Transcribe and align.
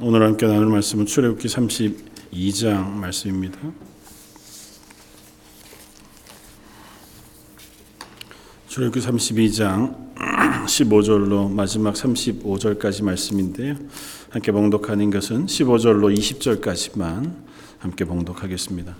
오늘 0.00 0.22
함께 0.22 0.46
나눌 0.46 0.66
말씀은 0.66 1.06
출애굽기 1.06 1.48
32장 1.48 2.90
말씀입니다. 2.90 3.58
출애굽기 8.68 9.06
32장 9.06 10.14
15절로 10.66 11.50
마지막 11.50 11.94
35절까지 11.94 13.04
말씀인데요. 13.04 13.76
함께 14.30 14.50
봉독하는 14.50 15.10
것은 15.10 15.46
15절로 15.46 16.16
20절까지만 16.16 17.34
함께 17.78 18.04
봉독하겠습니다. 18.04 18.96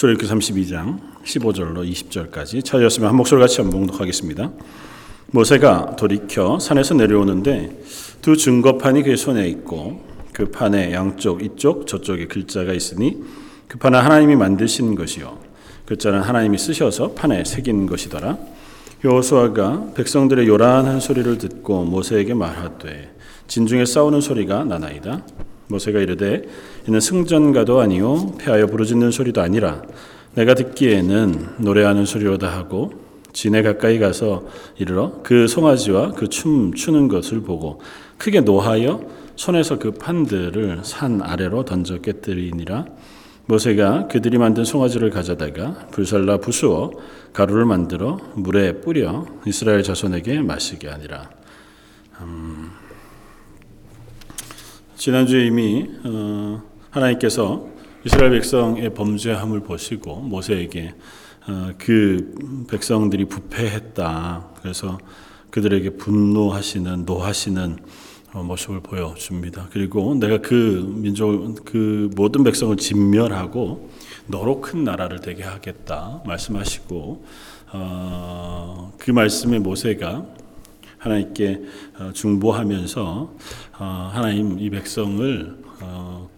출애굽기 0.00 0.26
32장 0.32 0.98
15절로 1.24 1.86
20절까지 1.86 2.64
찾으셨으면 2.64 3.10
한 3.10 3.16
목소리 3.16 3.38
같이 3.38 3.60
한번 3.60 3.80
봉독하겠습니다. 3.80 4.50
모세가 5.26 5.96
돌이켜 5.96 6.58
산에서 6.58 6.94
내려오는데 6.94 7.78
두 8.22 8.34
증거판이 8.34 9.02
그의 9.02 9.18
손에 9.18 9.46
있고 9.48 10.02
그 10.32 10.50
판에 10.50 10.94
양쪽 10.94 11.44
이쪽 11.44 11.86
저쪽에 11.86 12.28
글자가 12.28 12.72
있으니 12.72 13.22
그 13.68 13.76
판은 13.76 13.98
하나님이 13.98 14.36
만드신 14.36 14.94
것이요 14.94 15.38
글자는 15.84 16.22
하나님이 16.22 16.56
쓰셔서 16.56 17.12
판에 17.12 17.44
새긴 17.44 17.84
것이더라. 17.84 18.38
여호수아가 19.04 19.92
백성들의 19.94 20.48
요란한 20.48 21.00
소리를 21.00 21.36
듣고 21.36 21.84
모세에게 21.84 22.32
말하되 22.32 23.14
진중에 23.48 23.84
싸우는 23.84 24.22
소리가 24.22 24.64
나나이다. 24.64 25.26
모세가 25.70 26.00
이르되 26.00 26.42
이는 26.86 27.00
승전가도 27.00 27.80
아니요 27.80 28.34
패하여 28.38 28.66
부르짖는 28.66 29.10
소리도 29.10 29.40
아니라 29.40 29.82
내가 30.34 30.54
듣기에는 30.54 31.56
노래하는 31.58 32.04
소리로다 32.04 32.48
하고 32.48 32.92
진에 33.32 33.62
가까이 33.62 33.98
가서 33.98 34.44
이르러 34.78 35.20
그 35.22 35.46
송아지와 35.46 36.12
그 36.12 36.28
춤 36.28 36.74
추는 36.74 37.08
것을 37.08 37.40
보고 37.42 37.80
크게 38.18 38.40
노하여 38.40 39.00
손에서 39.36 39.78
그 39.78 39.92
판들을 39.92 40.80
산 40.82 41.22
아래로 41.22 41.64
던져 41.64 41.98
깨뜨리니라. 41.98 42.84
모세가 43.46 44.08
그들이 44.08 44.38
만든 44.38 44.64
송아지를 44.64 45.10
가져다가 45.10 45.86
불살라 45.90 46.38
부수어 46.38 46.92
가루를 47.32 47.64
만들어 47.64 48.18
물에 48.34 48.80
뿌려 48.80 49.26
이스라엘 49.46 49.82
자손에게 49.82 50.42
마시게 50.42 50.88
하니라. 50.88 51.30
음, 52.20 52.69
지난주에 55.00 55.46
이미 55.46 55.88
어, 56.04 56.62
하나님께서 56.90 57.66
이스라엘 58.04 58.32
백성의 58.32 58.92
범죄함을 58.92 59.60
보시고 59.60 60.16
모세에게 60.16 60.92
어, 61.48 61.70
그 61.78 62.66
백성들이 62.68 63.24
부패했다. 63.24 64.50
그래서 64.60 64.98
그들에게 65.48 65.96
분노하시는 65.96 67.06
노하시는 67.06 67.78
어, 68.34 68.42
모습을 68.42 68.80
보여줍니다. 68.80 69.68
그리고 69.72 70.14
내가 70.16 70.36
그 70.42 70.94
민족 70.98 71.64
그 71.64 72.10
모든 72.14 72.44
백성을 72.44 72.76
진멸하고 72.76 73.88
너로 74.26 74.60
큰 74.60 74.84
나라를 74.84 75.22
되게 75.22 75.44
하겠다 75.44 76.20
말씀하시고 76.26 77.24
어, 77.72 78.92
그 78.98 79.10
말씀에 79.12 79.60
모세가 79.60 80.26
하나님께 81.00 81.62
어, 81.98 82.12
중보하면서 82.12 83.34
어, 83.78 84.10
하나님 84.12 84.58
이 84.60 84.68
백성을 84.68 85.56
어, 85.80 86.28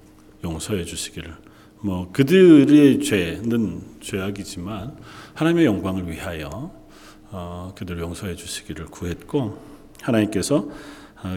용서해 0.44 0.84
주시기를 0.84 1.34
뭐 1.80 2.10
그들의 2.12 3.00
죄는 3.00 3.82
죄악이지만 4.00 4.96
하나님의 5.34 5.66
영광을 5.66 6.08
위하여 6.08 6.70
그들을 7.74 8.00
용서해 8.00 8.36
주시기를 8.36 8.87
구했고 8.87 9.59
하나님께서 10.00 10.69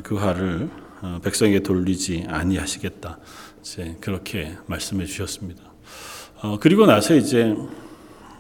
그 0.04 0.16
화를 0.16 0.70
백성에게 1.24 1.62
돌리지 1.62 2.26
아니하시겠다 2.28 3.18
이제 3.62 3.98
그렇게 4.02 4.56
말씀해 4.68 5.06
주셨습니다. 5.06 5.64
그리고 6.60 6.86
나서 6.86 7.16
이제 7.16 7.56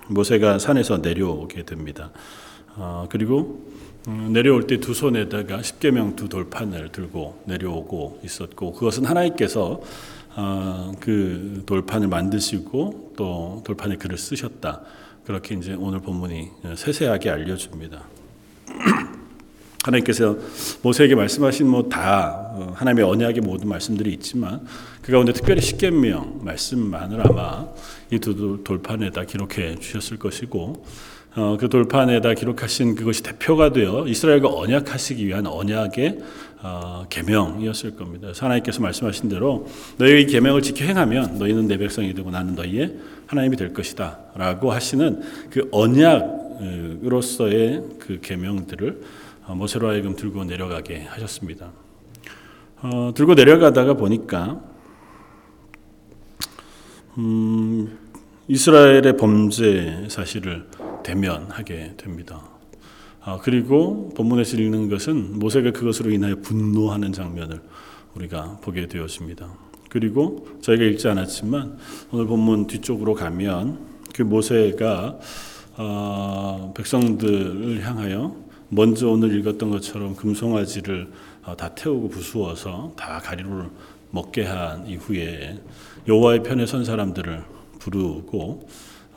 모세가 0.09 0.59
산에서 0.59 0.97
내려오게 0.97 1.63
됩니다. 1.63 2.11
그리고 3.09 3.65
음, 3.67 3.84
내려올 4.07 4.67
때 4.67 4.77
두 4.77 4.93
손에다가 4.93 5.61
십계명 5.63 6.15
두 6.15 6.29
돌판을 6.29 6.89
들고 6.89 7.41
내려오고 7.45 8.19
있었고 8.23 8.73
그것은 8.73 9.05
하나님께서 9.05 9.81
어, 10.37 10.91
그 10.99 11.63
돌판을 11.65 12.07
만드시고 12.07 13.13
또 13.17 13.63
돌판에 13.65 13.95
글을 13.95 14.17
쓰셨다. 14.17 14.81
그렇게 15.25 15.55
이제 15.55 15.73
오늘 15.73 16.01
본문이 16.01 16.49
세세하게 16.75 17.29
알려줍니다. 17.31 18.03
하나님께서 19.85 20.37
모세에게 20.81 21.15
말씀하신 21.15 21.67
뭐다 21.67 22.51
어, 22.53 22.73
하나님의 22.75 23.05
언약의 23.05 23.41
모든 23.41 23.69
말씀들이 23.69 24.13
있지만 24.13 24.65
그 25.01 25.11
가운데 25.11 25.31
특별히 25.33 25.61
십계명 25.61 26.41
말씀만을 26.43 27.25
아마 27.25 27.67
이 28.11 28.19
두 28.19 28.61
돌판에다 28.63 29.23
기록해 29.23 29.75
주셨을 29.79 30.17
것이고 30.19 30.85
어, 31.37 31.57
그 31.59 31.67
돌판에다 31.67 32.33
기록하신 32.33 32.95
그것이 32.95 33.21
대표가 33.21 33.73
되어 33.73 34.07
이스라엘과 34.07 34.47
언약하시기 34.49 35.27
위한 35.27 35.45
언약의 35.47 36.19
어, 36.63 37.05
계명이었을 37.09 37.97
겁니다. 37.97 38.29
하나님께서 38.33 38.81
말씀하신 38.81 39.27
대로 39.27 39.67
너희의 39.97 40.21
이 40.23 40.27
계명을 40.27 40.61
지켜 40.61 40.85
행하면 40.85 41.37
너희는 41.37 41.67
내 41.67 41.77
백성이 41.77 42.13
되고 42.13 42.31
나는 42.31 42.55
너희의 42.55 42.95
하나님이 43.27 43.57
될 43.57 43.73
것이다라고 43.73 44.71
하시는 44.71 45.21
그 45.49 45.67
언약으로서의 45.71 47.17
그 47.99 48.19
계명들을 48.21 49.01
어, 49.47 49.55
모세로 49.55 49.89
하여금 49.89 50.15
들고 50.15 50.45
내려가게 50.45 51.01
하셨습니다. 51.01 51.73
어, 52.81 53.11
들고 53.13 53.33
내려가다가 53.33 53.95
보니까 53.95 54.61
음, 57.17 57.97
이스라엘의 58.47 59.17
범죄 59.17 60.05
사실을 60.07 60.65
대면하게 61.05 61.93
됩니다. 61.97 62.41
아, 63.21 63.39
그리고 63.41 64.09
본문에서 64.15 64.57
읽는 64.57 64.89
것은 64.89 65.39
모세가 65.39 65.71
그것으로 65.71 66.11
인하여 66.11 66.35
분노하는 66.37 67.13
장면을 67.13 67.61
우리가 68.15 68.57
보게 68.61 68.87
되었습니다. 68.87 69.47
그리고 69.89 70.47
저희가 70.61 70.83
읽지 70.83 71.07
않았지만 71.07 71.77
오늘 72.11 72.25
본문 72.25 72.67
뒤쪽으로 72.67 73.13
가면 73.13 73.79
그 74.15 74.23
모세가 74.23 75.19
어, 75.77 76.73
백성들을 76.75 77.85
향하여 77.85 78.35
먼저 78.69 79.09
오늘 79.09 79.37
읽었던 79.39 79.69
것처럼 79.69 80.15
금송아지를 80.15 81.11
어, 81.43 81.55
다 81.55 81.75
태우고 81.75 82.09
부수어서 82.09 82.93
다 82.97 83.19
가리로를 83.19 83.69
먹게 84.09 84.43
한 84.43 84.87
이후에 84.87 85.59
여호와의 86.07 86.43
편에 86.43 86.65
선 86.65 86.83
사람들을 86.83 87.43
부르고 87.79 88.67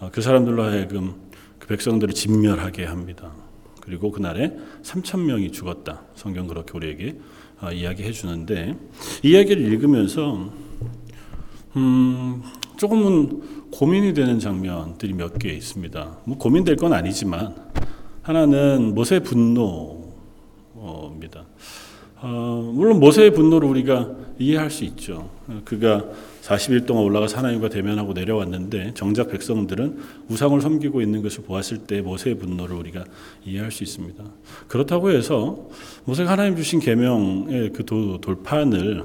어, 0.01 0.11
그 0.13 0.21
사람들로 0.21 0.63
하여금 0.63 1.28
백성들을 1.69 2.15
진멸하게 2.15 2.85
합니다. 2.85 3.33
그리고 3.81 4.11
그날에 4.11 4.55
3천 4.83 5.21
명이 5.25 5.53
죽었다. 5.53 6.03
성경 6.15 6.47
그렇게 6.47 6.73
우리에게 6.75 7.19
어, 7.61 7.71
이야기해 7.73 8.13
주는데 8.13 8.77
이야기를 9.23 9.63
읽으면서 9.63 10.51
음, 11.77 12.43
조금은 12.77 13.71
고민이 13.71 14.15
되는 14.15 14.39
장면들이 14.39 15.13
몇 15.15 15.39
개 15.39 15.51
있습니다. 15.51 16.19
뭐 16.25 16.39
고민될 16.39 16.77
건 16.77 16.93
아니지만 16.93 17.55
하나는 18.23 18.95
모세 18.95 19.21
분노입니다. 19.21 20.09
어, 22.21 22.73
물론 22.75 22.99
모세의 22.99 23.33
분노를 23.33 23.69
우리가 23.69 24.11
이해할 24.39 24.71
수 24.71 24.85
있죠. 24.85 25.31
그가 25.65 26.05
40일 26.43 26.87
동안 26.87 27.05
올라가서 27.05 27.39
하나님과 27.39 27.69
대면하고 27.69 28.13
내려왔는데 28.13 28.95
정작 28.95 29.31
백성들은 29.31 29.99
우상을 30.29 30.61
섬기고 30.61 31.01
있는 31.03 31.23
것을 31.23 31.45
보았을 31.45 31.79
때 31.79 32.01
모세의 32.01 32.39
분노를 32.39 32.77
우리가 32.77 33.05
이해할 33.45 33.71
수 33.71 33.85
있습니다. 33.85 34.25
그렇다고 34.67 35.11
해서 35.11 35.69
모세가 36.05 36.31
하나님 36.31 36.57
주신 36.57 36.81
계명의 36.81 37.73
그 37.73 37.85
돌판을 37.85 39.05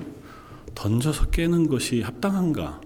던져서 0.75 1.27
깨는 1.27 1.67
것이 1.67 2.01
합당한가? 2.01 2.81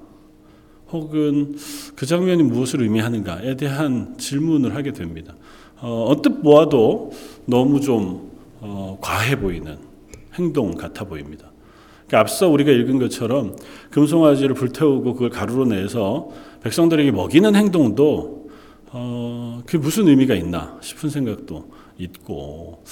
혹은 0.91 1.57
그 1.95 2.05
장면이 2.05 2.43
무엇을 2.43 2.81
의미하는가에 2.81 3.57
대한 3.57 4.17
질문을 4.17 4.75
하게 4.75 4.93
됩니다. 4.93 5.35
어, 5.81 6.05
언뜻 6.09 6.41
보아도 6.41 7.11
너무 7.45 7.81
좀 7.81 8.31
어, 8.61 8.97
과해 9.01 9.39
보이는 9.39 9.86
행동 10.37 10.75
같아 10.75 11.05
보입니다. 11.05 11.51
그러니까 12.07 12.19
앞서 12.21 12.47
우리가 12.47 12.71
읽은 12.71 12.99
것처럼 12.99 13.55
금송아지를 13.91 14.55
불태우고 14.55 15.13
그걸 15.13 15.29
가루로 15.29 15.65
내서 15.65 16.29
백성들에게 16.63 17.11
먹이는 17.11 17.55
행동도 17.55 18.49
어, 18.91 19.61
그게 19.65 19.77
무슨 19.77 20.07
의미가 20.07 20.35
있나 20.35 20.77
싶은 20.81 21.09
생각도 21.09 21.69
있고 21.97 22.83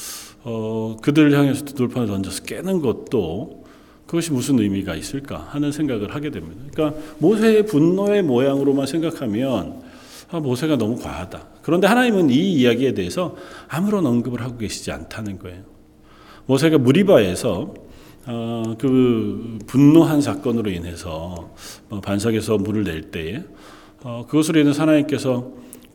어, 0.44 0.98
그들을 1.02 1.32
향해서 1.38 1.66
두돌판을 1.66 2.08
던져서 2.08 2.44
깨는 2.44 2.82
것도 2.82 3.64
그것이 4.06 4.32
무슨 4.32 4.60
의미가 4.60 4.96
있을까 4.96 5.48
하는 5.50 5.72
생각을 5.72 6.14
하게 6.14 6.30
됩니다. 6.30 6.62
그러니까 6.72 7.00
모세의 7.20 7.66
분노의 7.66 8.22
모양으로만 8.24 8.86
생각하면 8.86 9.82
아, 10.30 10.40
모세가 10.40 10.78
너무 10.78 10.98
과하다. 10.98 11.48
그런데 11.62 11.88
하나님은 11.88 12.30
이 12.30 12.54
이야기에 12.54 12.94
대해서 12.94 13.36
아무런 13.68 14.06
언급을 14.06 14.42
하고 14.42 14.58
계시지 14.58 14.92
않다는 14.92 15.40
거예요. 15.40 15.75
모세가 16.48 16.78
무리바에서 16.78 17.74
어, 18.28 18.76
그 18.80 19.60
분노한 19.68 20.22
사건으로 20.22 20.72
인해서 20.72 21.54
어, 21.90 22.02
반석에서 22.02 22.58
물을 22.58 22.84
낼 22.84 23.12
때에 23.12 23.44
어, 24.04 24.26
그것으로 24.28 24.60
인해서 24.60 24.82
하나님께서 24.82 25.52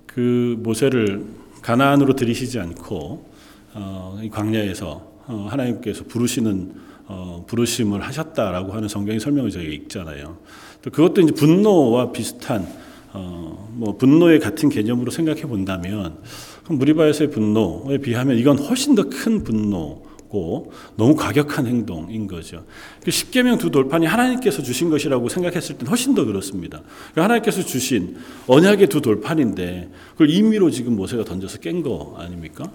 그 0.07 0.57
모세를 0.61 1.25
가나안으로 1.63 2.15
들이시지 2.15 2.59
않고 2.59 3.27
어, 3.75 4.19
이 4.23 4.31
광야에서 4.31 5.11
어, 5.27 5.47
하나님께서 5.51 6.05
부르시는 6.05 6.73
어, 7.07 7.45
부르심을 7.47 8.01
하셨다라고 8.03 8.73
하는 8.73 8.89
성경의 8.89 9.21
설명을 9.21 9.51
저희가 9.51 9.73
읽잖아요. 9.73 10.39
또 10.83 10.91
그것도 10.91 11.21
이제 11.23 11.33
분노와 11.33 12.13
비슷한 12.13 12.67
어, 13.13 13.69
뭐 13.73 13.97
분노의 13.97 14.39
같은 14.39 14.69
개념으로 14.69 15.11
생각해 15.11 15.43
본다면 15.43 16.19
무리바에서의 16.69 17.31
분노에 17.31 17.99
비하면 17.99 18.37
이건 18.39 18.59
훨씬 18.59 18.95
더 18.95 19.05
큰 19.05 19.43
분노 19.43 20.10
고 20.31 20.73
너무 20.97 21.17
과격한 21.17 21.67
행동인 21.67 22.29
거죠. 22.29 22.65
그 23.03 23.11
십계명 23.11 23.59
두 23.59 23.71
돌판이 23.71 24.07
하나님께서 24.07 24.63
주신 24.63 24.89
것이라고 24.89 25.29
생각했을 25.29 25.77
땐 25.77 25.89
훨씬 25.89 26.15
더 26.15 26.25
그렇습니다. 26.25 26.83
그러니까 27.13 27.25
하나님께서 27.25 27.63
주신 27.63 28.17
언약의 28.47 28.87
두 28.87 29.01
돌판인데 29.01 29.91
그걸 30.13 30.31
임의로 30.31 30.71
지금 30.71 30.95
모세가 30.95 31.25
던져서 31.25 31.59
깬 31.59 31.83
거 31.83 32.15
아닙니까? 32.19 32.71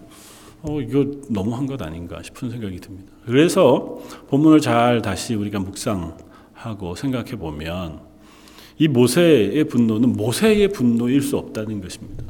어, 0.63 0.81
이거 0.81 1.05
너무한 1.29 1.65
것 1.65 1.81
아닌가 1.81 2.21
싶은 2.23 2.49
생각이 2.49 2.77
듭니다. 2.79 3.11
그래서 3.25 4.01
본문을 4.29 4.59
잘 4.59 5.01
다시 5.01 5.35
우리가 5.35 5.59
묵상하고 5.59 6.95
생각해 6.95 7.37
보면 7.37 7.99
이 8.77 8.87
모세의 8.87 9.63
분노는 9.65 10.13
모세의 10.13 10.69
분노일 10.69 11.21
수 11.21 11.37
없다는 11.37 11.81
것입니다. 11.81 12.23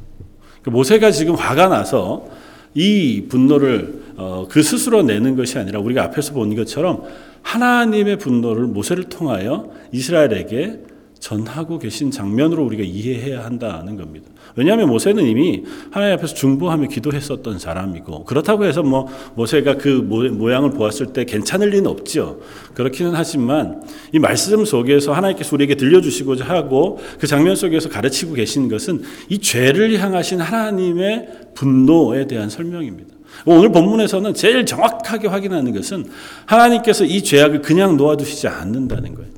그러니까 0.62 0.72
모세가 0.72 1.12
지금 1.12 1.34
화가 1.36 1.70
나서 1.70 2.28
이 2.76 3.26
분노를 3.30 4.04
어, 4.18 4.48
그 4.50 4.64
스스로 4.64 5.04
내는 5.04 5.36
것이 5.36 5.58
아니라 5.58 5.80
우리가 5.80 6.04
앞에서 6.04 6.34
본 6.34 6.56
것처럼 6.56 7.04
하나님의 7.42 8.18
분노를 8.18 8.68
모세를 8.68 9.06
통하여 9.06 9.70
이스라엘에게 9.92 10.80
전하고 11.20 11.80
계신 11.80 12.12
장면으로 12.12 12.64
우리가 12.64 12.84
이해해야 12.84 13.44
한다는 13.44 13.98
겁니다. 13.98 14.30
왜냐하면 14.56 14.90
모세는 14.90 15.26
이미 15.26 15.64
하나님 15.90 16.18
앞에서 16.18 16.36
중보하며 16.36 16.88
기도했었던 16.88 17.58
사람이고 17.58 18.26
그렇다고 18.26 18.66
해서 18.66 18.84
뭐 18.84 19.08
모세가 19.34 19.78
그 19.78 19.90
모양을 19.90 20.70
보았을 20.72 21.14
때 21.14 21.26
괜찮을 21.26 21.70
리는 21.70 21.88
없죠. 21.88 22.42
그렇기는 22.76 23.14
하지만 23.16 23.82
이 24.14 24.20
말씀 24.20 24.64
속에서 24.66 25.14
하나님께서 25.14 25.56
우리에게 25.56 25.76
들려주시고자 25.76 26.46
하고 26.46 27.00
그 27.20 27.26
장면 27.26 27.56
속에서 27.56 27.90
가르치고 27.90 28.34
계신 28.34 28.70
것은 28.70 29.02
이 29.30 29.40
죄를 29.40 30.00
향하신 30.00 30.42
하나님의 30.42 31.28
분노에 31.56 32.28
대한 32.28 32.50
설명입니다. 32.50 33.15
오늘 33.46 33.72
본문에서는 33.72 34.34
제일 34.34 34.66
정확하게 34.66 35.28
확인하는 35.28 35.74
것은 35.74 36.06
하나님께서 36.46 37.04
이 37.06 37.22
죄악을 37.22 37.62
그냥 37.62 37.98
놓아두시지 37.98 38.48
않는다는 38.48 39.16
거예요. 39.16 39.36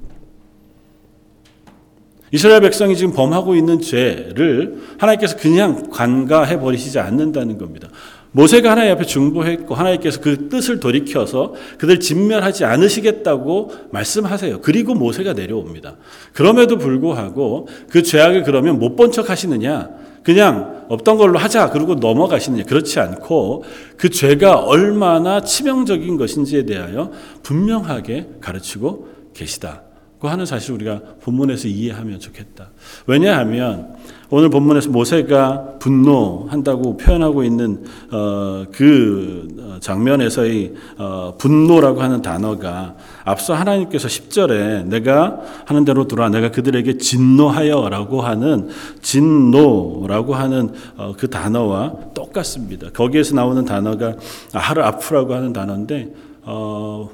이스라엘 2.31 2.59
백성이 2.61 2.95
지금 2.97 3.13
범하고 3.13 3.55
있는 3.55 3.79
죄를 3.79 4.81
하나님께서 4.97 5.37
그냥 5.37 5.89
관가해 5.89 6.59
버리시지 6.59 6.99
않는다는 6.99 7.57
겁니다. 7.57 7.87
모세가 8.33 8.71
하나님 8.71 8.91
앞에 8.91 9.05
중보했고 9.05 9.73
하나님께서 9.73 10.19
그 10.19 10.49
뜻을 10.49 10.81
돌이켜서 10.81 11.53
그들 11.77 12.01
진멸하지 12.01 12.65
않으시겠다고 12.65 13.71
말씀하세요. 13.91 14.59
그리고 14.61 14.93
모세가 14.93 15.33
내려옵니다. 15.33 15.95
그럼에도 16.33 16.77
불구하고 16.77 17.69
그 17.89 18.03
죄악을 18.03 18.43
그러면 18.43 18.77
못 18.77 18.97
본 18.97 19.11
척 19.11 19.29
하시느냐? 19.29 19.89
그냥 20.27 20.85
없던 20.89 21.17
걸로 21.17 21.39
하자 21.39 21.69
그러고 21.69 21.95
넘어가시느냐? 21.95 22.65
그렇지 22.65 22.99
않고 22.99 23.63
그 23.95 24.09
죄가 24.09 24.57
얼마나 24.59 25.39
치명적인 25.39 26.17
것인지에 26.17 26.65
대하여 26.65 27.11
분명하게 27.43 28.31
가르치고 28.41 29.07
계시다. 29.33 29.83
그 30.19 30.27
하는 30.27 30.45
사실 30.45 30.73
우리가 30.73 30.99
본문에서 31.21 31.69
이해하면 31.69 32.19
좋겠다. 32.19 32.71
왜냐하면 33.05 33.95
오늘 34.29 34.49
본문에서 34.49 34.89
모세가 34.89 35.77
분노한다고 35.79 36.97
표현하고 36.97 37.43
있는 37.43 37.85
어, 38.11 38.65
그 38.73 39.79
장면에서의 39.79 40.73
어, 40.97 41.35
분노라고 41.37 42.01
하는 42.01 42.21
단어가 42.21 42.95
앞서 43.23 43.53
하나님께서 43.53 44.09
10절에 44.09 44.85
내가 44.85 45.39
하는 45.65 45.85
대로 45.85 46.07
들어와 46.09 46.27
내가 46.29 46.51
그들에게 46.51 46.97
진노하여라고 46.97 48.21
하는 48.21 48.67
진노라고 49.01 50.35
하는 50.35 50.73
어, 50.97 51.13
그 51.17 51.29
단어와 51.29 51.93
똑같습니다. 52.13 52.89
거기에서 52.91 53.33
나오는 53.33 53.63
단어가 53.63 54.15
하르 54.51 54.81
아프라고 54.81 55.35
하는 55.35 55.53
단어인데 55.53 56.13
어, 56.43 57.09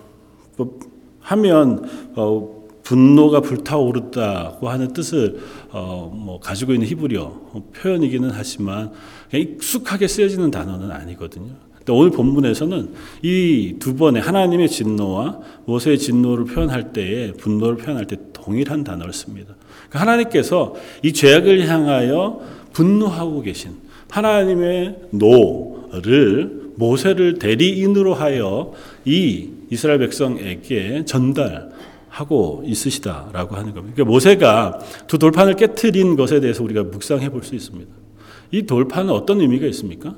뭐 0.57 0.79
하면 1.19 1.87
어, 2.15 2.63
분노가 2.83 3.39
불타오르다고 3.39 4.69
하는 4.69 4.93
뜻을 4.93 5.39
어, 5.73 6.11
뭐 6.15 6.39
가지고 6.39 6.73
있는 6.73 6.87
히브리어 6.87 7.63
표현이기는 7.75 8.29
하지만 8.31 8.91
익숙하게 9.33 10.07
쓰여지는 10.07 10.51
단어는 10.51 10.91
아니거든요. 10.91 11.49
오늘 11.89 12.11
본문에서는 12.11 12.93
이 13.23 13.73
두 13.79 13.95
번의 13.95 14.21
하나님의 14.21 14.69
진노와 14.69 15.39
모세의 15.65 15.97
진노를 15.97 16.45
표현할 16.45 16.93
때에 16.93 17.33
분노를 17.33 17.77
표현할 17.77 18.05
때 18.05 18.17
동일한 18.31 18.83
단어를 18.83 19.11
씁니다. 19.11 19.55
그러니까 19.89 19.99
하나님께서 19.99 20.75
이 21.01 21.11
죄악을 21.11 21.67
향하여 21.67 22.39
분노하고 22.71 23.41
계신 23.41 23.71
하나님의 24.09 24.95
노를 25.11 26.71
모세를 26.75 27.39
대리인으로 27.39 28.13
하여 28.13 28.73
이 29.05 29.49
이스라엘 29.69 29.99
백성에게 29.99 31.03
전달 31.05 31.71
하고 32.13 32.61
있으시다라고 32.63 33.55
하는 33.55 33.73
겁니다. 33.73 33.95
그러니까 33.95 34.03
모세가 34.05 34.79
두 35.07 35.17
돌판을 35.17 35.55
깨뜨린 35.55 36.15
것에 36.15 36.39
대해서 36.39 36.63
우리가 36.63 36.83
묵상해 36.83 37.29
볼 37.29 37.43
수 37.43 37.55
있습니다. 37.55 37.91
이 38.51 38.63
돌판은 38.63 39.11
어떤 39.11 39.41
의미가 39.41 39.65
있습니까? 39.67 40.15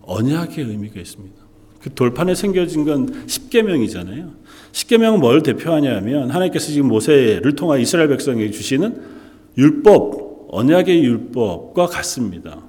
언약의 0.00 0.64
의미가 0.64 0.98
있습니다. 0.98 1.36
그 1.78 1.92
돌판에 1.92 2.34
새겨진 2.34 2.84
건 2.86 3.24
십계명이잖아요. 3.26 4.30
십계명은 4.72 5.20
뭘 5.20 5.42
대표하냐면 5.42 6.30
하나님께서 6.30 6.68
지금 6.68 6.88
모세를 6.88 7.54
통하 7.54 7.76
이스라엘 7.76 8.08
백성에게 8.08 8.50
주시는 8.50 9.02
율법, 9.58 10.48
언약의 10.52 11.04
율법과 11.04 11.86
같습니다. 11.86 12.62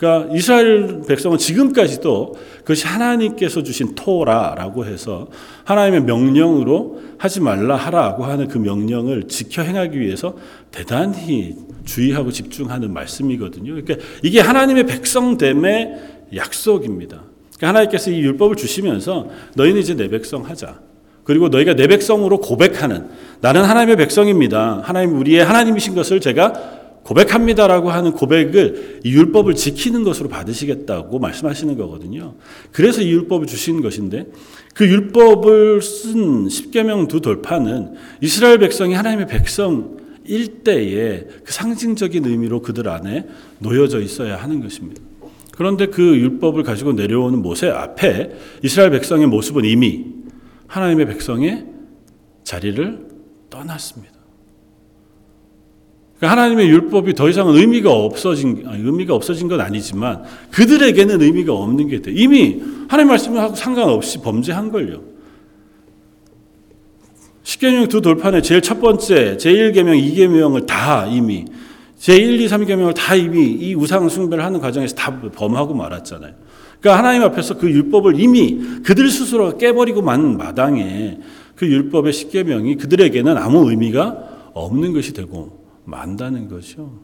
그러니까 0.00 0.34
이스라엘 0.34 1.02
백성은 1.06 1.36
지금까지도 1.36 2.34
그것이 2.60 2.86
하나님께서 2.86 3.62
주신 3.62 3.94
토라라고 3.94 4.86
해서 4.86 5.28
하나님의 5.64 6.04
명령으로 6.04 7.02
하지 7.18 7.42
말라 7.42 7.76
하라고 7.76 8.24
하는 8.24 8.48
그 8.48 8.56
명령을 8.56 9.28
지켜 9.28 9.60
행하기 9.60 10.00
위해서 10.00 10.36
대단히 10.70 11.54
주의하고 11.84 12.32
집중하는 12.32 12.94
말씀이거든요. 12.94 13.74
그러니까 13.74 13.96
이게 14.22 14.40
하나님의 14.40 14.86
백성됨의 14.86 15.94
약속입니다. 16.34 17.22
그러니까 17.56 17.68
하나님께서 17.68 18.10
이 18.10 18.20
율법을 18.20 18.56
주시면서 18.56 19.28
너희는 19.54 19.82
이제 19.82 19.94
내 19.94 20.08
백성 20.08 20.46
하자. 20.46 20.80
그리고 21.24 21.50
너희가 21.50 21.74
내 21.74 21.86
백성으로 21.86 22.40
고백하는 22.40 23.08
나는 23.42 23.64
하나님의 23.64 23.96
백성입니다. 23.96 24.80
하나님 24.82 25.18
우리의 25.18 25.44
하나님이신 25.44 25.94
것을 25.94 26.20
제가 26.20 26.79
고백합니다라고 27.02 27.90
하는 27.90 28.12
고백을 28.12 29.00
이 29.04 29.12
율법을 29.12 29.54
지키는 29.54 30.04
것으로 30.04 30.28
받으시겠다고 30.28 31.18
말씀하시는 31.18 31.76
거거든요. 31.76 32.34
그래서 32.72 33.02
이 33.02 33.10
율법을 33.10 33.46
주신 33.46 33.82
것인데 33.82 34.26
그 34.74 34.86
율법을 34.86 35.82
쓴 35.82 36.48
십계명 36.48 37.08
두 37.08 37.20
돌파는 37.20 37.94
이스라엘 38.20 38.58
백성이 38.58 38.94
하나님의 38.94 39.26
백성 39.26 39.98
일대의 40.24 41.26
그 41.44 41.52
상징적인 41.52 42.24
의미로 42.24 42.62
그들 42.62 42.88
안에 42.88 43.26
놓여져 43.58 44.00
있어야 44.00 44.36
하는 44.36 44.60
것입니다. 44.60 45.02
그런데 45.52 45.86
그 45.86 46.02
율법을 46.02 46.62
가지고 46.62 46.92
내려오는 46.92 47.42
모세 47.42 47.68
앞에 47.68 48.30
이스라엘 48.62 48.90
백성의 48.90 49.26
모습은 49.26 49.64
이미 49.64 50.06
하나님의 50.68 51.06
백성의 51.06 51.66
자리를 52.44 53.08
떠났습니다. 53.50 54.19
그러니까 56.20 56.42
하나님의 56.42 56.68
율법이 56.68 57.14
더 57.14 57.30
이상은 57.30 57.56
의미가 57.56 57.90
없어진 57.90 58.62
의미가 58.66 59.14
없어진 59.14 59.48
건 59.48 59.62
아니지만 59.62 60.22
그들에게는 60.50 61.22
의미가 61.22 61.54
없는 61.54 61.88
게 61.88 62.02
돼. 62.02 62.12
이미 62.14 62.60
하나님 62.88 63.08
말씀하고 63.08 63.54
상관없이 63.54 64.20
범죄한 64.20 64.70
걸요. 64.70 65.00
십계명 67.42 67.88
두 67.88 68.02
돌판에 68.02 68.42
제일 68.42 68.60
첫 68.60 68.82
번째 68.82 69.38
제1계명, 69.38 69.98
2계명을 70.14 70.66
다 70.66 71.06
이미 71.06 71.46
제1, 71.98 72.38
2, 72.40 72.46
3계명을 72.48 72.94
다 72.94 73.14
이미 73.14 73.46
이 73.52 73.74
우상 73.74 74.08
숭배를 74.10 74.44
하는 74.44 74.60
과정에서 74.60 74.94
다 74.94 75.18
범하고 75.34 75.74
말았잖아요. 75.74 76.34
그러니까 76.80 76.98
하나님 76.98 77.22
앞에서 77.22 77.56
그 77.56 77.70
율법을 77.70 78.20
이미 78.20 78.58
그들 78.84 79.08
스스로가 79.08 79.56
깨버리고 79.56 80.02
만 80.02 80.36
마당에 80.36 81.18
그 81.56 81.66
율법의 81.66 82.12
십계명이 82.12 82.76
그들에게는 82.76 83.38
아무 83.38 83.70
의미가 83.70 84.50
없는 84.52 84.92
것이 84.92 85.14
되고 85.14 85.59
만다는 85.90 86.48
거죠. 86.48 87.00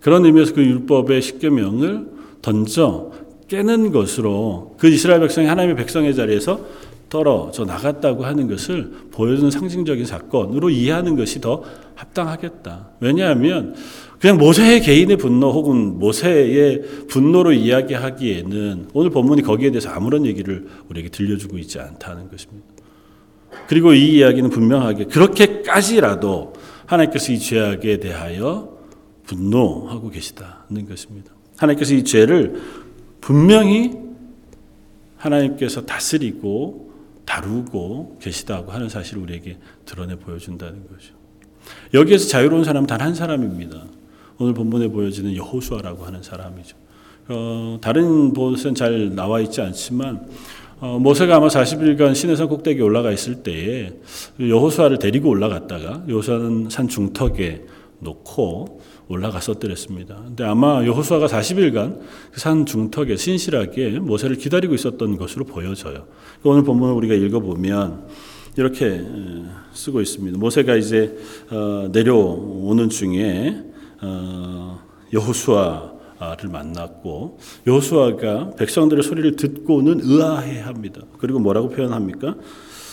그런 0.00 0.24
의미에서 0.24 0.54
그 0.54 0.62
율법의 0.62 1.22
십계명을 1.22 2.06
던져 2.42 3.12
깨는 3.48 3.90
것으로 3.90 4.76
그 4.78 4.88
이스라엘 4.88 5.20
백성이 5.20 5.46
하나님의 5.46 5.76
백성의 5.76 6.14
자리에서 6.14 6.60
떨어져 7.08 7.64
나갔다고 7.64 8.24
하는 8.24 8.46
것을 8.46 8.92
보여주는 9.10 9.50
상징적인 9.50 10.06
사건으로 10.06 10.70
이해하는 10.70 11.16
것이 11.16 11.40
더 11.40 11.64
합당하겠다. 11.96 12.90
왜냐하면 13.00 13.74
그냥 14.20 14.38
모세의 14.38 14.82
개인의 14.82 15.16
분노 15.16 15.50
혹은 15.50 15.98
모세의 15.98 17.06
분노로 17.08 17.52
이야기하기에는 17.52 18.90
오늘 18.92 19.10
본문이 19.10 19.42
거기에 19.42 19.70
대해서 19.70 19.90
아무런 19.90 20.24
얘기를 20.24 20.68
우리에게 20.88 21.08
들려주고 21.08 21.58
있지 21.58 21.80
않다는 21.80 22.30
것입니다. 22.30 22.68
그리고 23.66 23.92
이 23.92 24.16
이야기는 24.16 24.50
분명하게 24.50 25.06
그렇게까지라도 25.06 26.52
하나님께서 26.90 27.32
이 27.32 27.38
죄악에 27.38 27.98
대하여 27.98 28.76
분노하고 29.24 30.10
계시다는 30.10 30.88
것입니다. 30.88 31.32
하나님께서 31.56 31.94
이 31.94 32.02
죄를 32.02 32.60
분명히 33.20 33.96
하나님께서 35.16 35.86
다스리고 35.86 36.90
다루고 37.24 38.18
계시다고 38.20 38.72
하는 38.72 38.88
사실을 38.88 39.22
우리에게 39.22 39.58
드러내 39.84 40.16
보여준다는 40.16 40.88
거죠. 40.88 41.14
여기에서 41.94 42.26
자유로운 42.28 42.64
사람은 42.64 42.86
단 42.86 43.00
한 43.00 43.14
사람입니다. 43.14 43.84
오늘 44.38 44.54
본문에 44.54 44.88
보여지는 44.88 45.36
여호수아라고 45.36 46.04
하는 46.04 46.22
사람이죠. 46.22 46.76
어, 47.28 47.78
다른 47.80 48.32
곳은 48.32 48.74
잘 48.74 49.14
나와 49.14 49.40
있지 49.40 49.60
않지만 49.60 50.26
어, 50.80 50.98
모세가 50.98 51.36
아마 51.36 51.48
40일간 51.48 52.14
시내산 52.14 52.48
꼭대기에 52.48 52.82
올라가 52.82 53.12
있을 53.12 53.42
때에 53.42 53.92
여호수아를 54.40 54.98
데리고 54.98 55.28
올라갔다가 55.28 56.04
여호수아는 56.08 56.70
산 56.70 56.88
중턱에 56.88 57.64
놓고 57.98 58.80
올라갔었더랬습니다. 59.08 60.22
근데 60.24 60.44
아마 60.44 60.86
여호수아가 60.86 61.26
40일간 61.26 62.00
그산 62.32 62.64
중턱에 62.64 63.16
신실하게 63.16 63.98
모세를 63.98 64.36
기다리고 64.36 64.74
있었던 64.74 65.18
것으로 65.18 65.44
보여져요. 65.44 66.06
오늘 66.44 66.64
본문을 66.64 66.94
우리가 66.94 67.14
읽어보면 67.14 68.06
이렇게 68.56 69.04
쓰고 69.74 70.00
있습니다. 70.00 70.38
모세가 70.38 70.76
이제 70.76 71.14
어, 71.50 71.90
내려오는 71.92 72.88
중에 72.88 73.64
어, 74.00 74.80
여호수아 75.12 75.99
를 76.20 76.50
만났고 76.50 77.38
여호수아가 77.66 78.50
백성들의 78.56 79.02
소리를 79.02 79.36
듣고는 79.36 80.00
의아해 80.02 80.60
합니다. 80.60 81.00
그리고 81.16 81.38
뭐라고 81.38 81.70
표현합니까? 81.70 82.34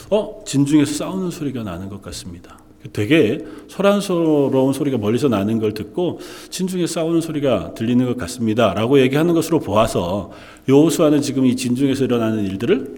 어 0.10 0.44
진중에서 0.46 0.94
싸우는 0.94 1.30
소리가 1.32 1.64
나는 1.64 1.90
것 1.90 2.02
같습니다. 2.04 2.58
되게 2.94 3.44
소란스러운 3.68 4.72
소리가 4.72 4.98
멀리서 4.98 5.28
나는 5.28 5.60
걸 5.60 5.74
듣고 5.74 6.22
진중에 6.50 6.88
싸우는 6.88 7.20
소리가 7.20 7.74
들리는 7.74 8.06
것 8.06 8.16
같습니다 8.18 8.74
라고 8.74 9.02
얘기하는 9.02 9.34
것으로 9.34 9.60
보아서 9.60 10.32
여호수아는 10.70 11.22
지금 11.22 11.46
이 11.46 11.58
진중에서 11.58 12.06
일어나는 12.06 12.46
일들을 12.46 12.96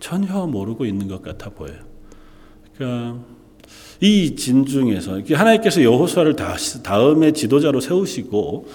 전혀 0.00 0.46
모르고 0.46 0.86
있는 0.86 1.08
것 1.08 1.20
같아 1.20 1.50
보여요. 1.50 1.76
그러니까 2.74 3.18
이 4.00 4.34
진중에서 4.34 5.20
하나님께서 5.30 5.82
여호수아를 5.82 6.36
다음에 6.82 7.32
지도자로 7.32 7.80
세우시고 7.80 8.66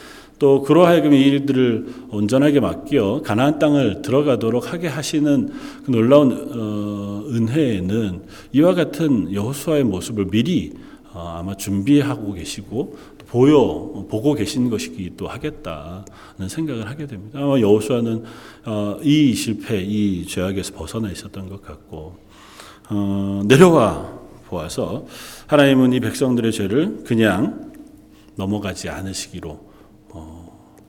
또 0.43 0.61
그러하여금 0.61 1.13
이 1.13 1.21
일들을 1.21 1.85
온전하게 2.09 2.59
맡겨 2.59 3.21
가나안 3.23 3.59
땅을 3.59 4.01
들어가도록 4.01 4.73
하게 4.73 4.89
하시는 4.89 5.49
그 5.85 5.91
놀라운 5.91 6.33
어, 6.33 7.23
은혜에는 7.29 8.23
이와 8.51 8.73
같은 8.73 9.33
여호수아의 9.33 9.85
모습을 9.85 10.25
미리 10.25 10.73
어, 11.13 11.37
아마 11.39 11.55
준비하고 11.55 12.33
계시고 12.33 12.97
보여 13.29 14.05
보고 14.09 14.33
계신 14.33 14.69
것이기도 14.69 15.29
하겠다는 15.29 16.49
생각을 16.49 16.89
하게 16.89 17.07
됩니다. 17.07 17.39
아마 17.39 17.57
여호수아는 17.61 18.23
어, 18.65 18.99
이 19.01 19.33
실패, 19.35 19.81
이 19.81 20.25
죄악에서 20.25 20.73
벗어나 20.73 21.09
있었던 21.09 21.47
것 21.47 21.61
같고 21.61 22.17
내려와 23.47 24.19
보아서 24.49 25.05
하나님은 25.47 25.93
이 25.93 26.01
백성들의 26.01 26.51
죄를 26.51 27.03
그냥 27.05 27.71
넘어가지 28.35 28.89
않으시기로 28.89 29.49
어, 29.49 29.72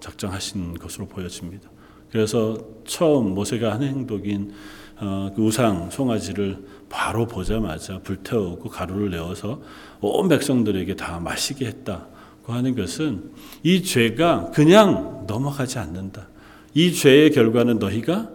작정하신 0.05 0.75
것으로 0.75 1.07
보여집니다. 1.07 1.71
그래서 2.11 2.59
처음 2.87 3.35
모세가 3.35 3.73
한 3.73 3.83
행동인 3.83 4.53
어, 5.01 5.33
그 5.35 5.43
우상 5.43 5.91
송아지를 5.91 6.59
바로 6.89 7.27
보자마자 7.27 7.99
불태우고 8.01 8.69
가루를 8.69 9.11
내어서 9.11 9.61
온 10.01 10.29
백성들에게 10.29 10.95
다 10.95 11.19
마시게 11.19 11.67
했다고 11.67 12.53
하는 12.53 12.77
것은 12.77 13.33
이 13.63 13.83
죄가 13.83 14.51
그냥 14.53 15.25
넘어가지 15.27 15.79
않는다. 15.79 16.29
이 16.75 16.93
죄의 16.93 17.31
결과는 17.31 17.79
너희가 17.79 18.31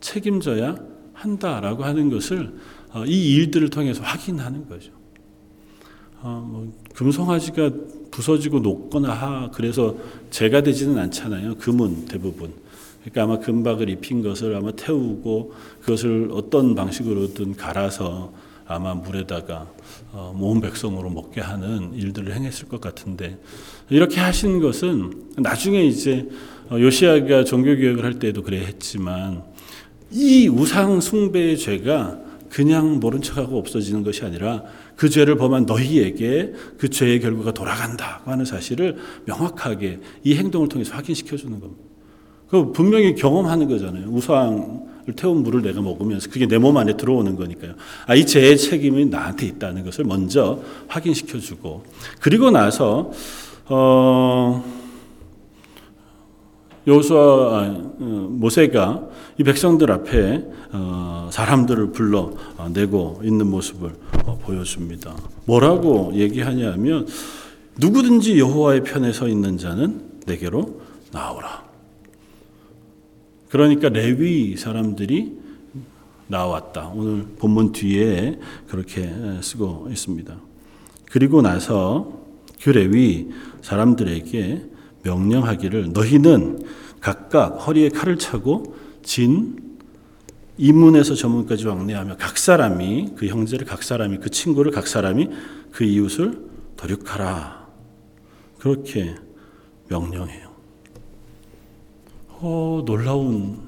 책임져야 0.00 0.76
한다라고 1.12 1.84
하는 1.84 2.10
것을 2.10 2.54
어, 2.92 3.04
이 3.04 3.34
일들을 3.34 3.68
통해서 3.70 4.02
확인하는 4.02 4.68
거죠. 4.68 4.92
어, 6.20 6.44
뭐 6.50 6.72
금송아지가 6.94 7.70
부서지고 8.10 8.60
녹거나 8.60 9.12
하 9.12 9.50
그래서 9.52 9.96
죄가 10.30 10.62
되지는 10.62 10.98
않잖아요. 10.98 11.56
금은 11.56 12.06
대부분. 12.06 12.52
그러니까 13.00 13.22
아마 13.22 13.38
금박을 13.38 13.88
입힌 13.88 14.22
것을 14.22 14.56
아마 14.56 14.72
태우고 14.72 15.52
그것을 15.80 16.30
어떤 16.32 16.74
방식으로든 16.74 17.56
갈아서 17.56 18.32
아마 18.66 18.94
물에다가 18.94 19.70
어, 20.12 20.34
모은 20.36 20.60
백성으로 20.60 21.08
먹게 21.08 21.40
하는 21.40 21.94
일들을 21.94 22.34
행했을 22.34 22.68
것 22.68 22.80
같은데 22.80 23.38
이렇게 23.88 24.20
하신 24.20 24.60
것은 24.60 25.32
나중에 25.36 25.84
이제 25.84 26.28
요시아가 26.70 27.44
종교 27.44 27.74
개혁을 27.74 28.04
할 28.04 28.18
때도 28.18 28.42
그래 28.42 28.58
했지만 28.58 29.42
이 30.10 30.48
우상 30.48 31.00
숭배의 31.00 31.56
죄가 31.56 32.18
그냥 32.50 32.98
모른 32.98 33.22
척하고 33.22 33.58
없어지는 33.58 34.02
것이 34.02 34.24
아니라 34.24 34.64
그 34.98 35.08
죄를 35.08 35.36
범한 35.36 35.64
너희에게 35.66 36.54
그 36.76 36.90
죄의 36.90 37.20
결과가 37.20 37.52
돌아간다고 37.52 38.32
하는 38.32 38.44
사실을 38.44 38.96
명확하게 39.26 40.00
이 40.24 40.34
행동을 40.34 40.68
통해서 40.68 40.92
확인시켜 40.96 41.36
주는 41.36 41.60
겁니다. 41.60 41.80
그 42.48 42.72
분명히 42.72 43.14
경험하는 43.14 43.68
거잖아요. 43.68 44.08
우상을 44.08 45.14
태운 45.14 45.44
물을 45.44 45.62
내가 45.62 45.80
먹으면서 45.80 46.28
그게 46.30 46.48
내 46.48 46.58
몸 46.58 46.76
안에 46.76 46.96
들어오는 46.96 47.36
거니까요. 47.36 47.74
아, 48.06 48.16
이 48.16 48.26
죄의 48.26 48.58
책임이 48.58 49.06
나한테 49.06 49.46
있다는 49.46 49.84
것을 49.84 50.04
먼저 50.04 50.60
확인시켜 50.88 51.38
주고 51.38 51.84
그리고 52.20 52.50
나서 52.50 53.12
어 53.68 54.64
여호수아 56.88 57.18
아, 57.20 57.66
어, 58.00 58.28
모세가 58.32 59.08
이 59.38 59.44
백성들 59.44 59.92
앞에 59.92 60.44
어, 60.72 61.30
사람들을 61.32 61.92
불러 61.92 62.32
어, 62.56 62.68
내고 62.72 63.20
있는 63.22 63.46
모습을 63.46 63.92
보여줍니다. 64.42 65.14
뭐라고 65.44 66.12
얘기하냐면 66.14 67.06
누구든지 67.78 68.38
여호와의 68.40 68.82
편에 68.82 69.12
서 69.12 69.28
있는 69.28 69.56
자는 69.56 70.02
내게로 70.26 70.80
나오라. 71.12 71.68
그러니까 73.48 73.88
레위 73.88 74.56
사람들이 74.56 75.38
나왔다. 76.26 76.88
오늘 76.94 77.24
본문 77.38 77.70
뒤에 77.72 78.40
그렇게 78.66 79.08
쓰고 79.40 79.86
있습니다. 79.88 80.36
그리고 81.06 81.42
나서 81.42 82.12
그 82.60 82.70
레위 82.70 83.28
사람들에게 83.62 84.62
명령하기를 85.04 85.92
너희는 85.92 86.66
각각 87.00 87.66
허리에 87.66 87.90
칼을 87.90 88.18
차고 88.18 88.87
진 89.08 89.56
이문에서 90.58 91.14
저문까지 91.14 91.66
왕래하며 91.66 92.18
각 92.18 92.36
사람이 92.36 93.14
그 93.16 93.26
형제를 93.26 93.66
각 93.66 93.82
사람이 93.82 94.18
그 94.18 94.28
친구를 94.28 94.70
각 94.70 94.86
사람이 94.86 95.30
그 95.72 95.84
이웃을 95.84 96.46
도륙하라 96.76 97.68
그렇게 98.58 99.14
명령해요. 99.88 100.50
어, 102.28 102.82
놀라운 102.84 103.62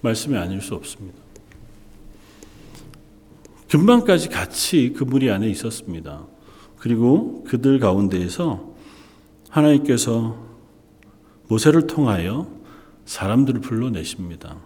말씀이 0.00 0.38
아닐 0.38 0.62
수 0.62 0.74
없습니다. 0.74 1.18
금방까지 3.68 4.30
같이 4.30 4.94
그 4.96 5.04
무리 5.04 5.30
안에 5.30 5.46
있었습니다. 5.50 6.26
그리고 6.78 7.44
그들 7.44 7.78
가운데에서 7.78 8.74
하나님께서 9.50 10.38
모세를 11.48 11.86
통하여 11.86 12.59
사람들을 13.10 13.60
불러내십니다. 13.60 14.56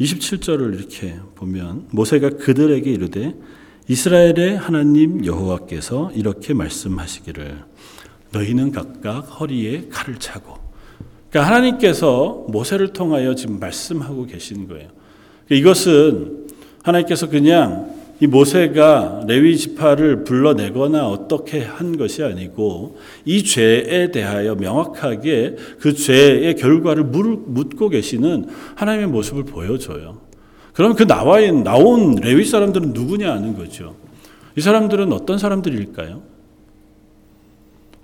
27절을 0.00 0.78
이렇게 0.78 1.16
보면 1.34 1.88
모세가 1.90 2.30
그들에게 2.30 2.90
이르되 2.90 3.34
이스라엘의 3.86 4.56
하나님 4.56 5.26
여호와께서 5.26 6.10
이렇게 6.14 6.54
말씀하시기를 6.54 7.62
너희는 8.32 8.72
각각 8.72 9.20
허리에 9.40 9.88
칼을 9.90 10.18
차고 10.18 10.56
그러니까 11.28 11.54
하나님께서 11.54 12.46
모세를 12.48 12.94
통하여 12.94 13.34
지금 13.34 13.60
말씀하고 13.60 14.24
계시는 14.24 14.68
거예요. 14.68 14.88
이것은 15.50 16.46
하나님께서 16.82 17.28
그냥 17.28 17.94
이 18.22 18.28
모세가 18.28 19.24
레위 19.26 19.56
지파를 19.56 20.22
불러내거나 20.22 21.08
어떻게 21.08 21.60
한 21.60 21.96
것이 21.96 22.22
아니고 22.22 22.96
이 23.24 23.42
죄에 23.42 24.12
대하여 24.12 24.54
명확하게 24.54 25.56
그 25.80 25.92
죄의 25.92 26.54
결과를 26.54 27.02
묻고 27.02 27.88
계시는 27.88 28.46
하나님의 28.76 29.08
모습을 29.08 29.42
보여줘요. 29.42 30.20
그럼 30.72 30.94
그 30.94 31.04
나와 31.04 31.40
나온 31.50 32.14
레위 32.14 32.44
사람들은 32.44 32.92
누구냐 32.92 33.28
하는 33.28 33.56
거죠. 33.56 33.96
이 34.54 34.60
사람들은 34.60 35.12
어떤 35.12 35.36
사람들일까요? 35.38 36.22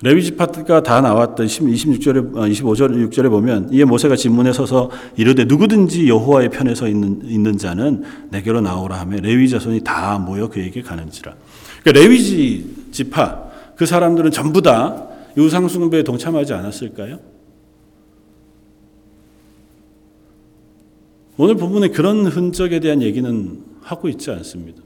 레위지파가 0.00 0.82
다 0.84 1.00
나왔던 1.00 1.46
26절에 1.46 2.32
25절 2.32 3.10
6절에 3.10 3.28
보면 3.30 3.72
이에 3.72 3.84
모세가 3.84 4.14
진문에 4.14 4.52
서서 4.52 4.90
이르되 5.16 5.44
누구든지 5.44 6.08
여호와의 6.08 6.50
편에 6.50 6.74
서 6.76 6.86
있는 6.86 7.20
있는 7.24 7.58
자는 7.58 8.04
내게로 8.30 8.60
나오라 8.60 9.00
하며 9.00 9.18
레위 9.20 9.48
자손이 9.48 9.82
다 9.82 10.18
모여 10.18 10.48
그에게 10.48 10.82
가는지라. 10.82 11.34
그러니까 11.82 12.00
레위 12.00 12.64
지파 12.92 13.48
그 13.74 13.86
사람들은 13.86 14.30
전부 14.30 14.62
다 14.62 15.08
우상 15.36 15.66
숭배에 15.66 16.04
동참하지 16.04 16.52
않았을까요? 16.52 17.18
오늘 21.36 21.56
본문에 21.56 21.88
그런 21.88 22.26
흔적에 22.26 22.78
대한 22.78 23.02
얘기는 23.02 23.64
하고 23.80 24.08
있지 24.08 24.30
않습니다. 24.30 24.82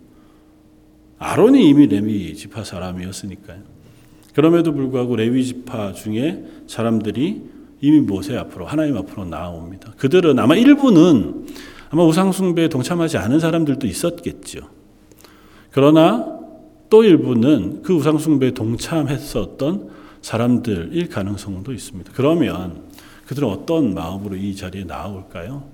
아론이 1.18 1.68
이미 1.68 1.86
레위 1.86 2.34
지파 2.34 2.64
사람이었으니까요. 2.64 3.81
그럼에도 4.34 4.72
불구하고 4.72 5.16
레위 5.16 5.44
지파 5.44 5.92
중에 5.92 6.44
사람들이 6.66 7.42
이미 7.80 8.00
모세 8.00 8.36
앞으로 8.36 8.66
하나님 8.66 8.96
앞으로 8.96 9.24
나옵니다. 9.24 9.92
그들은 9.96 10.38
아마 10.38 10.56
일부는 10.56 11.46
아마 11.90 12.04
우상 12.04 12.32
숭배에 12.32 12.68
동참하지 12.68 13.18
않은 13.18 13.40
사람들도 13.40 13.86
있었겠죠. 13.86 14.60
그러나 15.70 16.38
또 16.88 17.04
일부는 17.04 17.82
그 17.82 17.94
우상 17.94 18.18
숭배에 18.18 18.52
동참했었던 18.52 19.90
사람들일 20.22 21.08
가능성도 21.08 21.72
있습니다. 21.72 22.12
그러면 22.14 22.82
그들은 23.26 23.48
어떤 23.48 23.94
마음으로 23.94 24.36
이 24.36 24.54
자리에 24.54 24.84
나올까요? 24.84 25.64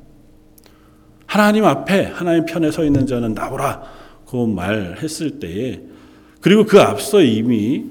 하나님 1.27 1.65
앞에 1.67 2.07
하나님 2.07 2.47
편에 2.47 2.71
서 2.71 2.85
있는 2.85 3.07
자는 3.07 3.35
나오라고 3.35 4.47
말했을 4.47 5.38
때에 5.38 5.83
그리고 6.41 6.65
그 6.65 6.81
앞서 6.81 7.21
이미 7.21 7.85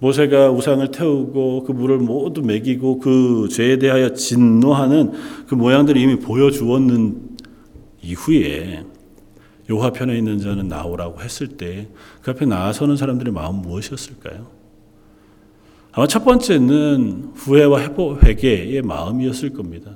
모세가 0.00 0.50
우상을 0.50 0.90
태우고 0.90 1.64
그 1.64 1.72
물을 1.72 1.98
모두 1.98 2.42
먹이고 2.42 3.00
그 3.00 3.48
죄에 3.50 3.78
대하여 3.78 4.14
진노하는 4.14 5.12
그 5.46 5.54
모양들을 5.54 6.00
이미 6.00 6.16
보여주었는 6.16 7.36
이후에 8.02 8.84
요하 9.70 9.90
편에 9.90 10.16
있는 10.16 10.38
자는 10.38 10.68
나오라고 10.68 11.20
했을 11.20 11.48
때 11.48 11.88
그 12.28 12.32
앞에 12.32 12.44
나서는 12.44 12.98
사람들의 12.98 13.32
마음 13.32 13.62
무엇이었을까요? 13.62 14.46
아마 15.92 16.06
첫 16.06 16.24
번째는 16.26 17.32
후회와 17.34 17.80
회개의 18.22 18.82
마음이었을 18.82 19.54
겁니다. 19.54 19.92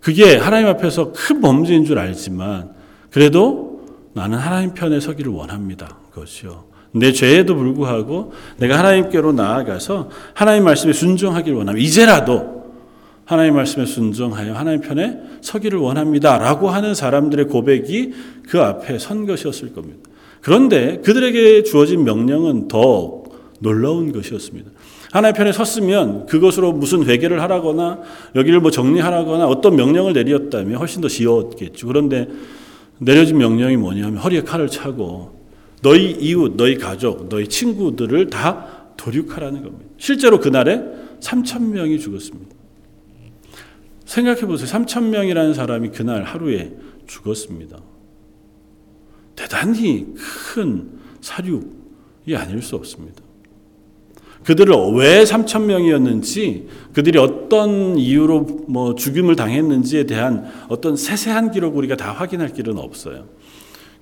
그게 0.00 0.36
하나님 0.36 0.68
앞에서 0.68 1.12
큰 1.12 1.40
범죄인 1.40 1.86
줄 1.86 1.98
알지만 1.98 2.74
그래도 3.10 3.86
나는 4.12 4.36
하나님 4.36 4.74
편에 4.74 5.00
서기를 5.00 5.32
원합니다. 5.32 5.98
그것이요. 6.10 6.66
내 6.98 7.12
죄에도 7.12 7.54
불구하고 7.54 8.32
내가 8.58 8.78
하나님께로 8.78 9.32
나아가서 9.32 10.10
하나님 10.34 10.64
말씀에 10.64 10.92
순종하기를 10.92 11.56
원합니다. 11.56 11.86
이제라도 11.86 12.56
하나님 13.24 13.56
말씀에 13.56 13.84
순종하여 13.86 14.54
하나님 14.54 14.80
편에 14.80 15.18
서기를 15.40 15.78
원합니다. 15.78 16.38
라고 16.38 16.70
하는 16.70 16.94
사람들의 16.94 17.46
고백이 17.46 18.12
그 18.48 18.60
앞에 18.60 18.98
선 18.98 19.26
것이었을 19.26 19.74
겁니다. 19.74 19.98
그런데 20.40 21.00
그들에게 21.04 21.64
주어진 21.64 22.04
명령은 22.04 22.68
더 22.68 23.24
놀라운 23.58 24.12
것이었습니다. 24.12 24.70
하나님 25.10 25.34
편에 25.34 25.52
섰으면 25.52 26.26
그것으로 26.26 26.72
무슨 26.72 27.04
회개를 27.04 27.42
하라거나 27.42 28.00
여기를 28.36 28.60
뭐 28.60 28.70
정리하라거나 28.70 29.46
어떤 29.46 29.74
명령을 29.74 30.12
내렸다면 30.12 30.76
훨씬 30.76 31.00
더 31.00 31.08
쉬웠겠죠. 31.08 31.86
그런데 31.88 32.28
내려진 32.98 33.38
명령이 33.38 33.76
뭐냐면 33.76 34.18
허리에 34.18 34.42
칼을 34.42 34.68
차고 34.68 35.35
너희 35.86 36.10
이웃, 36.10 36.56
너희 36.56 36.76
가족, 36.78 37.28
너희 37.28 37.46
친구들을 37.46 38.28
다 38.28 38.88
도륙하라는 38.96 39.62
겁니다. 39.62 39.88
실제로 39.98 40.40
그날에 40.40 40.82
3천 41.20 41.68
명이 41.68 42.00
죽었습니다. 42.00 42.56
생각해 44.04 44.40
보세요. 44.46 44.66
3천 44.66 45.10
명이라는 45.10 45.54
사람이 45.54 45.90
그날 45.90 46.24
하루에 46.24 46.74
죽었습니다. 47.06 47.78
대단히 49.36 50.12
큰 50.16 50.90
사륙이 51.20 52.34
아닐 52.34 52.62
수 52.62 52.74
없습니다. 52.74 53.22
그들을 54.42 54.74
왜 54.96 55.22
3천 55.22 55.66
명이었는지, 55.66 56.66
그들이 56.94 57.16
어떤 57.20 57.96
이유로 57.96 58.64
뭐 58.66 58.96
죽임을 58.96 59.36
당했는지에 59.36 60.04
대한 60.04 60.50
어떤 60.68 60.96
세세한 60.96 61.52
기록 61.52 61.76
우리가 61.76 61.94
다 61.96 62.10
확인할 62.10 62.52
길은 62.52 62.76
없어요. 62.76 63.28